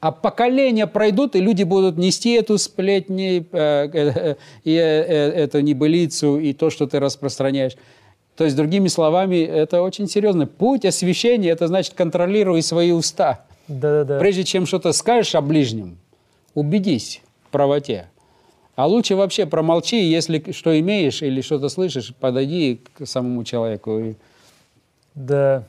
А 0.00 0.12
поколения 0.12 0.86
пройдут, 0.86 1.34
и 1.34 1.40
люди 1.40 1.64
будут 1.64 1.98
нести 1.98 2.32
эту 2.34 2.56
сплетни, 2.58 3.44
э, 3.50 3.88
э, 3.92 4.34
э, 4.34 4.36
э, 4.64 5.30
эту 5.32 5.60
небылицу, 5.60 6.38
и 6.38 6.52
то, 6.52 6.70
что 6.70 6.86
ты 6.86 7.00
распространяешь. 7.00 7.76
То 8.36 8.44
есть, 8.44 8.54
другими 8.54 8.86
словами, 8.86 9.42
это 9.44 9.82
очень 9.82 10.08
серьезно. 10.08 10.46
Путь 10.46 10.84
освящения– 10.84 11.50
это 11.52 11.66
значит 11.66 11.94
контролируй 11.94 12.62
свои 12.62 12.92
уста. 12.92 13.44
Да-да-да. 13.66 14.20
Прежде 14.20 14.44
чем 14.44 14.66
что-то 14.66 14.92
скажешь 14.92 15.34
о 15.34 15.40
ближнем, 15.40 15.98
убедись 16.54 17.20
в 17.48 17.50
правоте. 17.50 18.06
А 18.76 18.86
лучше 18.86 19.16
вообще 19.16 19.44
промолчи, 19.44 19.96
если 19.96 20.52
что 20.52 20.78
имеешь 20.78 21.20
или 21.22 21.40
что-то 21.40 21.68
слышишь, 21.68 22.14
подойди 22.14 22.80
к 22.96 23.06
самому 23.06 23.42
человеку. 23.42 23.98
И... 23.98 24.14
Да. 25.16 25.64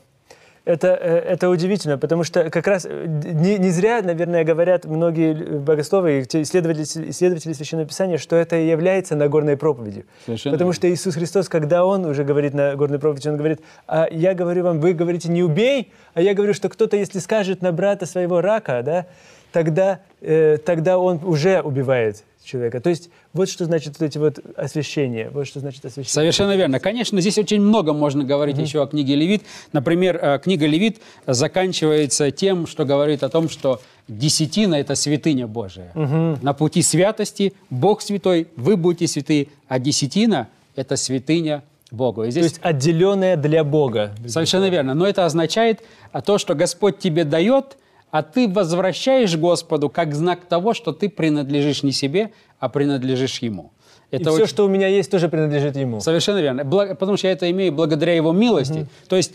Это, 0.64 0.88
э, 0.88 1.18
это 1.18 1.48
удивительно, 1.48 1.96
потому 1.96 2.22
что 2.22 2.50
как 2.50 2.66
раз 2.66 2.86
э, 2.88 3.06
не, 3.06 3.58
не 3.58 3.70
зря, 3.70 4.02
наверное, 4.02 4.44
говорят 4.44 4.84
многие 4.84 5.32
богословы 5.58 6.20
и 6.20 6.24
те 6.26 6.42
исследователи, 6.42 7.10
исследователи 7.10 7.54
Священного 7.54 7.88
Писания, 7.88 8.18
что 8.18 8.36
это 8.36 8.56
и 8.56 8.68
является 8.68 9.16
Нагорной 9.16 9.56
проповедью. 9.56 10.04
Совершенно 10.26 10.54
потому 10.54 10.72
что 10.72 10.92
Иисус 10.92 11.14
Христос, 11.14 11.48
когда 11.48 11.84
Он 11.84 12.04
уже 12.04 12.24
говорит 12.24 12.52
на 12.52 12.76
Горной 12.76 12.98
проповеди, 12.98 13.28
Он 13.28 13.36
говорит, 13.38 13.60
а 13.86 14.06
я 14.10 14.34
говорю 14.34 14.64
вам, 14.64 14.80
вы 14.80 14.92
говорите, 14.92 15.30
не 15.30 15.42
убей, 15.42 15.92
а 16.12 16.20
я 16.20 16.34
говорю, 16.34 16.52
что 16.52 16.68
кто-то, 16.68 16.96
если 16.96 17.20
скажет 17.20 17.62
на 17.62 17.72
брата 17.72 18.04
своего 18.04 18.42
рака, 18.42 18.82
да, 18.84 19.06
тогда, 19.52 20.00
э, 20.20 20.58
тогда 20.58 20.98
он 20.98 21.20
уже 21.24 21.62
убивает 21.62 22.24
человека. 22.50 22.80
То 22.80 22.90
есть 22.90 23.10
вот 23.32 23.48
что 23.48 23.64
значит 23.64 23.98
вот 23.98 24.06
эти 24.06 24.18
вот 24.18 24.38
освящения, 24.56 25.30
вот 25.30 25.46
что 25.46 25.60
значит 25.60 25.84
освящение. 25.84 26.12
Совершенно 26.12 26.56
верно. 26.56 26.80
Конечно, 26.80 27.20
здесь 27.20 27.38
очень 27.38 27.60
много 27.60 27.92
можно 27.92 28.24
говорить 28.24 28.58
еще 28.58 28.82
о 28.82 28.86
книге 28.86 29.14
Левит. 29.14 29.42
Например, 29.72 30.18
э, 30.20 30.38
книга 30.42 30.66
Левит 30.66 30.98
заканчивается 31.26 32.30
тем, 32.30 32.66
что 32.66 32.84
говорит 32.84 33.22
о 33.22 33.28
том, 33.28 33.48
что 33.48 33.80
десятина– 34.08 34.74
это 34.76 34.94
святыня 34.94 35.46
Божия. 35.46 35.92
На 35.94 36.52
пути 36.52 36.82
святости 36.82 37.52
Бог 37.70 38.02
святой, 38.02 38.48
вы 38.56 38.76
будете 38.76 39.06
святые, 39.06 39.48
а 39.68 39.78
десятина– 39.78 40.48
это 40.76 40.96
святыня 40.96 41.62
Богу. 41.90 42.22
И 42.22 42.26
То 42.26 42.30
здесь 42.32 42.44
есть 42.44 42.60
отделенное 42.62 43.36
для 43.36 43.64
Бога. 43.64 44.12
Совершенно 44.26 44.68
верно. 44.68 44.94
Но 44.94 45.06
это 45.06 45.26
означает 45.26 45.82
то, 46.24 46.38
что 46.38 46.54
Господь 46.54 46.98
тебе 46.98 47.24
дает, 47.24 47.76
а 48.10 48.22
ты 48.22 48.48
возвращаешь 48.48 49.36
Господу 49.36 49.88
как 49.88 50.14
знак 50.14 50.44
того, 50.46 50.74
что 50.74 50.92
ты 50.92 51.08
принадлежишь 51.08 51.82
не 51.82 51.92
себе, 51.92 52.32
а 52.58 52.68
принадлежишь 52.68 53.38
Ему. 53.42 53.72
И 54.10 54.16
Это 54.16 54.30
все, 54.30 54.42
очень- 54.42 54.46
что 54.46 54.64
у 54.64 54.68
меня 54.68 54.88
есть, 54.88 55.10
тоже 55.10 55.28
принадлежит 55.28 55.76
Ему. 55.76 56.00
Совершенно 56.00 56.38
верно. 56.40 56.62
Бла- 56.62 56.94
Потому 56.94 57.16
что 57.16 57.28
я 57.28 57.32
это 57.32 57.48
имею 57.50 57.72
благодаря 57.72 58.14
Его 58.16 58.32
милости. 58.32 58.86
То 59.08 59.16
есть, 59.16 59.34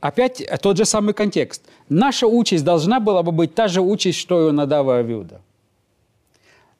опять 0.00 0.42
тот 0.60 0.76
же 0.76 0.84
самый 0.84 1.14
контекст. 1.14 1.62
Наша 1.88 2.26
участь 2.26 2.64
должна 2.64 3.00
была 3.00 3.22
бы 3.22 3.32
быть 3.32 3.54
та 3.54 3.68
же 3.68 3.80
участь, 3.80 4.18
что 4.18 4.42
и 4.42 4.50
у 4.50 4.52
Надава 4.52 4.98
и 4.98 5.00
Авиуда. 5.00 5.40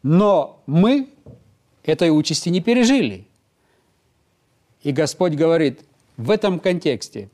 Но 0.02 0.60
мы 0.66 1.08
этой 1.84 2.10
участи 2.10 2.50
не 2.50 2.60
пережили. 2.60 3.26
И 4.82 4.92
Господь 4.92 5.34
говорит, 5.34 5.80
в 6.16 6.30
этом 6.30 6.58
контексте 6.58 7.30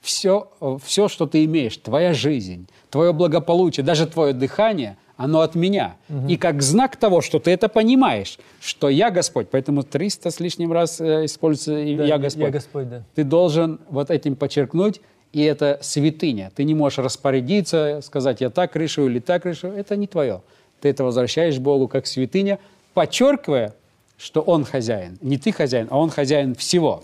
все, 0.00 0.50
все, 0.82 1.08
что 1.08 1.26
ты 1.26 1.44
имеешь, 1.44 1.76
твоя 1.76 2.14
жизнь, 2.14 2.68
твое 2.90 3.12
благополучие, 3.12 3.84
даже 3.84 4.06
твое 4.06 4.32
дыхание, 4.32 4.96
оно 5.16 5.40
от 5.40 5.54
меня. 5.54 5.96
И 6.28 6.38
как 6.38 6.62
знак 6.62 6.96
того, 6.96 7.20
что 7.20 7.38
ты 7.38 7.50
это 7.50 7.68
понимаешь, 7.68 8.38
что 8.60 8.88
я 8.88 9.10
Господь, 9.10 9.48
поэтому 9.50 9.82
300 9.82 10.30
с 10.30 10.40
лишним 10.40 10.72
раз 10.72 10.98
э, 10.98 11.26
используется 11.26 11.72
Да, 11.72 12.04
я 12.04 12.16
Господь. 12.16 12.44
Я 12.44 12.50
Господь, 12.50 12.88
да. 12.88 13.02
Ты 13.14 13.24
должен 13.24 13.80
вот 13.90 14.10
этим 14.10 14.34
подчеркнуть, 14.34 15.02
и 15.34 15.42
это 15.42 15.78
святыня. 15.82 16.50
Ты 16.56 16.64
не 16.64 16.74
можешь 16.74 16.98
распорядиться, 16.98 18.00
сказать, 18.02 18.40
я 18.40 18.48
так 18.48 18.74
решу 18.76 19.08
или 19.08 19.18
так 19.18 19.44
решу. 19.44 19.68
Это 19.68 19.94
не 19.94 20.06
твое. 20.06 20.40
Ты 20.80 20.88
это 20.88 21.04
возвращаешь 21.04 21.58
Богу 21.58 21.86
как 21.86 22.06
святыня, 22.06 22.58
подчеркивая, 22.94 23.74
что 24.16 24.40
Он 24.40 24.64
хозяин. 24.64 25.18
Не 25.20 25.36
ты 25.36 25.52
хозяин, 25.52 25.86
а 25.90 25.98
Он 25.98 26.08
хозяин 26.08 26.54
всего. 26.54 27.02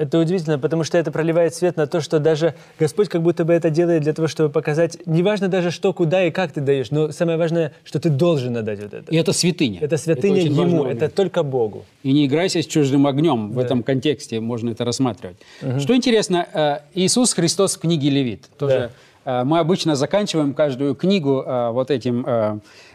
Это 0.00 0.18
удивительно, 0.18 0.58
потому 0.58 0.82
что 0.82 0.96
это 0.96 1.12
проливает 1.12 1.54
свет 1.54 1.76
на 1.76 1.86
то, 1.86 2.00
что 2.00 2.20
даже 2.20 2.54
Господь 2.78 3.10
как 3.10 3.20
будто 3.20 3.44
бы 3.44 3.52
это 3.52 3.68
делает 3.68 4.02
для 4.02 4.14
того, 4.14 4.28
чтобы 4.28 4.48
показать, 4.48 4.96
неважно 5.04 5.48
даже 5.48 5.70
что, 5.70 5.92
куда 5.92 6.24
и 6.24 6.30
как 6.30 6.52
ты 6.52 6.62
даешь, 6.62 6.90
но 6.90 7.12
самое 7.12 7.36
важное, 7.36 7.74
что 7.84 8.00
ты 8.00 8.08
должен 8.08 8.56
отдать 8.56 8.80
вот 8.80 8.94
это. 8.94 9.12
И 9.12 9.16
это 9.16 9.34
святыня. 9.34 9.78
это 9.82 9.98
святыня 9.98 10.48
важный 10.50 10.70
Ему, 10.70 10.84
это 10.86 11.10
только 11.10 11.42
Богу. 11.42 11.84
И 12.02 12.12
не 12.14 12.24
играйся 12.24 12.62
с 12.62 12.66
чужим 12.66 13.06
огнем. 13.06 13.50
В 13.52 13.58
этом 13.58 13.82
контексте 13.82 14.40
можно 14.40 14.70
это 14.70 14.86
рассматривать. 14.86 15.36
Что 15.78 15.94
интересно, 15.94 16.46
э, 16.50 16.78
Иисус 16.94 17.34
Христос 17.34 17.76
в 17.76 17.80
книге 17.80 18.08
Левит. 18.08 18.48
Тоже 18.58 18.92
э, 19.26 19.44
мы 19.44 19.58
обычно 19.58 19.96
заканчиваем 19.96 20.54
каждую 20.54 20.94
книгу 20.94 21.42
э, 21.46 21.70
вот 21.72 21.90
этим 21.90 22.24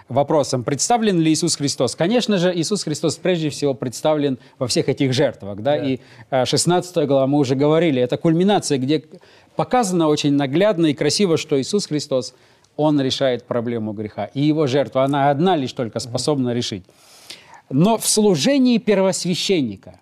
вопросом. 0.07 0.63
Представлен 0.63 1.19
ли 1.19 1.31
Иисус 1.31 1.55
Христос? 1.55 1.95
Конечно 1.95 2.37
же, 2.37 2.53
Иисус 2.55 2.83
Христос 2.83 3.15
прежде 3.17 3.49
всего 3.49 3.73
представлен 3.73 4.37
во 4.59 4.67
всех 4.67 4.89
этих 4.89 5.13
жертвах. 5.13 5.61
Да? 5.61 5.77
И 5.77 5.99
э, 6.29 6.45
16 6.45 7.07
глава 7.07 7.27
мы 7.27 7.39
уже 7.39 7.55
говорили, 7.55 8.01
это 8.01 8.17
кульминация, 8.17 8.77
где 8.77 9.03
показано 9.55 10.07
очень 10.07 10.33
наглядно 10.33 10.87
и 10.87 10.93
красиво, 10.93 11.37
что 11.37 11.59
Иисус 11.59 11.87
Христос, 11.87 12.35
Он 12.75 13.01
решает 13.01 13.45
проблему 13.45 13.93
греха. 13.93 14.25
И 14.25 14.41
Его 14.41 14.67
жертва, 14.67 15.03
она 15.03 15.29
одна 15.29 15.55
лишь 15.55 15.73
только 15.73 15.99
способна 15.99 16.53
решить. 16.53 16.83
Но 17.69 17.97
в 17.97 18.07
служении 18.07 18.77
первосвященника 18.77 19.99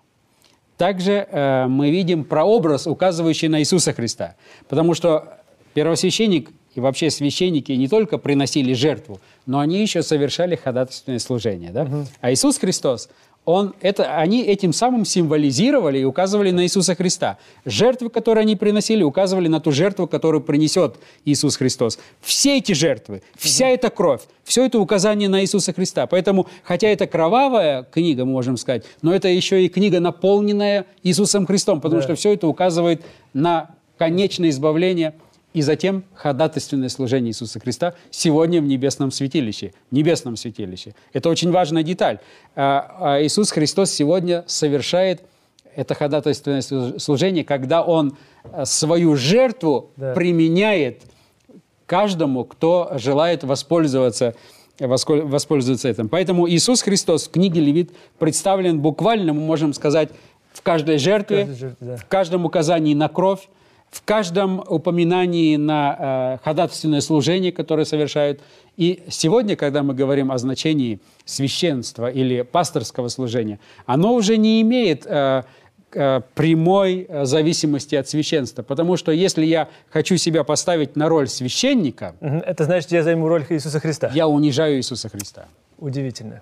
также 0.76 1.26
э, 1.30 1.66
мы 1.66 1.90
видим 1.90 2.24
прообраз, 2.24 2.86
указывающий 2.86 3.48
на 3.48 3.60
Иисуса 3.60 3.92
Христа. 3.92 4.34
Потому 4.68 4.94
что 4.94 5.38
первосвященник 5.72 6.50
и 6.74 6.80
вообще 6.80 7.10
священники 7.10 7.72
не 7.72 7.88
только 7.88 8.18
приносили 8.18 8.72
жертву, 8.72 9.20
но 9.46 9.60
они 9.60 9.80
еще 9.80 10.02
совершали 10.02 10.56
ходатайственное 10.56 11.18
служение. 11.18 11.70
Да? 11.70 11.82
Угу. 11.82 12.06
А 12.20 12.32
Иисус 12.32 12.58
Христос, 12.58 13.08
он, 13.44 13.74
это, 13.82 14.16
они 14.16 14.42
этим 14.42 14.72
самым 14.72 15.04
символизировали 15.04 15.98
и 15.98 16.04
указывали 16.04 16.50
на 16.50 16.64
Иисуса 16.64 16.94
Христа. 16.94 17.36
Жертвы, 17.66 18.08
которые 18.08 18.42
они 18.42 18.56
приносили, 18.56 19.02
указывали 19.02 19.48
на 19.48 19.60
ту 19.60 19.70
жертву, 19.70 20.06
которую 20.06 20.40
принесет 20.40 20.96
Иисус 21.26 21.56
Христос. 21.56 21.98
Все 22.22 22.56
эти 22.56 22.72
жертвы, 22.72 23.22
вся 23.36 23.68
эта 23.68 23.90
кровь, 23.90 24.22
все 24.44 24.64
это 24.64 24.80
указание 24.80 25.28
на 25.28 25.42
Иисуса 25.42 25.74
Христа. 25.74 26.06
Поэтому, 26.06 26.46
хотя 26.62 26.88
это 26.88 27.06
кровавая 27.06 27.82
книга, 27.82 28.24
мы 28.24 28.32
можем 28.32 28.56
сказать, 28.56 28.84
но 29.02 29.14
это 29.14 29.28
еще 29.28 29.64
и 29.64 29.68
книга, 29.68 30.00
наполненная 30.00 30.86
Иисусом 31.02 31.46
Христом, 31.46 31.82
потому 31.82 32.00
да. 32.00 32.06
что 32.06 32.14
все 32.14 32.32
это 32.32 32.48
указывает 32.48 33.02
на 33.34 33.70
конечное 33.98 34.48
избавление– 34.48 35.14
и 35.54 35.62
затем 35.62 36.04
ходатайственное 36.14 36.88
служение 36.88 37.30
Иисуса 37.30 37.60
Христа 37.60 37.94
сегодня 38.10 38.60
в 38.60 38.64
небесном 38.64 39.12
святилище. 39.12 39.72
Небесном 39.92 40.36
святилище. 40.36 40.94
Это 41.12 41.30
очень 41.30 41.52
важная 41.52 41.84
деталь. 41.84 42.18
А, 42.56 42.96
а 43.00 43.22
Иисус 43.22 43.52
Христос 43.52 43.92
сегодня 43.92 44.44
совершает 44.48 45.22
это 45.76 45.94
ходатайственное 45.94 46.60
служение, 46.60 47.44
когда 47.44 47.82
Он 47.82 48.16
э, 48.44 48.64
свою 48.64 49.16
жертву 49.16 49.92
да. 49.96 50.12
применяет 50.12 51.02
каждому, 51.86 52.44
кто 52.44 52.92
желает 52.96 53.44
воспользоваться 53.44 54.34
воспользоваться 54.80 55.88
этим. 55.88 56.08
Поэтому 56.08 56.50
Иисус 56.50 56.82
Христос 56.82 57.28
в 57.28 57.30
книге 57.30 57.60
Левит 57.60 57.92
представлен 58.18 58.80
буквально, 58.80 59.32
мы 59.32 59.40
можем 59.40 59.72
сказать, 59.72 60.08
в 60.52 60.62
каждой 60.62 60.98
жертве, 60.98 61.44
в, 61.44 61.46
каждой 61.46 61.58
жертве, 61.60 61.86
да. 61.86 61.96
в 61.96 62.06
каждом 62.06 62.44
указании 62.44 62.92
на 62.94 63.08
кровь, 63.08 63.48
в 63.94 64.02
каждом 64.04 64.58
упоминании 64.58 65.56
на 65.56 66.38
э, 66.40 66.44
ходатайственное 66.44 67.00
служение, 67.00 67.52
которое 67.52 67.84
совершают. 67.84 68.40
И 68.76 69.04
сегодня, 69.08 69.54
когда 69.54 69.84
мы 69.84 69.94
говорим 69.94 70.32
о 70.32 70.38
значении 70.38 70.98
священства 71.24 72.10
или 72.10 72.42
пасторского 72.42 73.06
служения, 73.06 73.60
оно 73.86 74.14
уже 74.14 74.36
не 74.36 74.60
имеет 74.62 75.06
э, 75.06 75.44
э, 75.92 76.20
прямой 76.34 77.06
э, 77.08 77.24
зависимости 77.24 77.94
от 77.94 78.08
священства. 78.08 78.64
Потому 78.64 78.96
что 78.96 79.12
если 79.12 79.46
я 79.46 79.68
хочу 79.90 80.16
себя 80.16 80.42
поставить 80.42 80.96
на 80.96 81.08
роль 81.08 81.28
священника... 81.28 82.16
Это 82.20 82.64
значит, 82.64 82.90
я 82.90 83.04
займу 83.04 83.28
роль 83.28 83.46
Иисуса 83.48 83.78
Христа. 83.78 84.10
Я 84.12 84.26
унижаю 84.26 84.76
Иисуса 84.76 85.08
Христа. 85.08 85.46
Удивительно. 85.78 86.40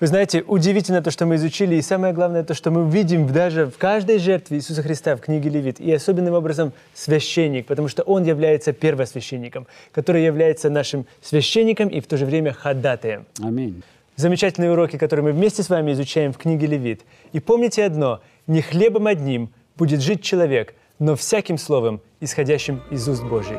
Вы 0.00 0.08
знаете, 0.08 0.42
удивительно 0.46 1.02
то, 1.02 1.10
что 1.10 1.24
мы 1.24 1.36
изучили, 1.36 1.76
и 1.76 1.82
самое 1.82 2.12
главное 2.12 2.42
то, 2.42 2.52
что 2.52 2.70
мы 2.70 2.90
видим 2.90 3.26
даже 3.32 3.66
в 3.66 3.78
каждой 3.78 4.18
жертве 4.18 4.58
Иисуса 4.58 4.82
Христа 4.82 5.16
в 5.16 5.20
книге 5.20 5.50
Левит, 5.50 5.80
и 5.80 5.92
особенным 5.92 6.34
образом 6.34 6.72
священник, 6.94 7.66
потому 7.66 7.88
что 7.88 8.02
Он 8.02 8.24
является 8.24 8.72
первосвященником, 8.72 9.66
который 9.92 10.24
является 10.24 10.68
нашим 10.68 11.06
священником 11.22 11.88
и 11.88 12.00
в 12.00 12.06
то 12.06 12.16
же 12.16 12.26
время 12.26 12.52
ходатаем. 12.52 13.26
Аминь. 13.40 13.82
Замечательные 14.16 14.72
уроки, 14.72 14.96
которые 14.96 15.24
мы 15.24 15.32
вместе 15.32 15.62
с 15.62 15.68
вами 15.68 15.92
изучаем 15.92 16.32
в 16.32 16.38
книге 16.38 16.66
Левит. 16.66 17.02
И 17.32 17.40
помните 17.40 17.84
одно, 17.84 18.20
не 18.46 18.62
хлебом 18.62 19.06
одним 19.06 19.50
будет 19.76 20.00
жить 20.00 20.22
человек, 20.22 20.74
но 20.98 21.16
всяким 21.16 21.58
словом, 21.58 22.00
исходящим 22.20 22.82
из 22.90 23.08
уст 23.08 23.24
Божьих. 23.24 23.58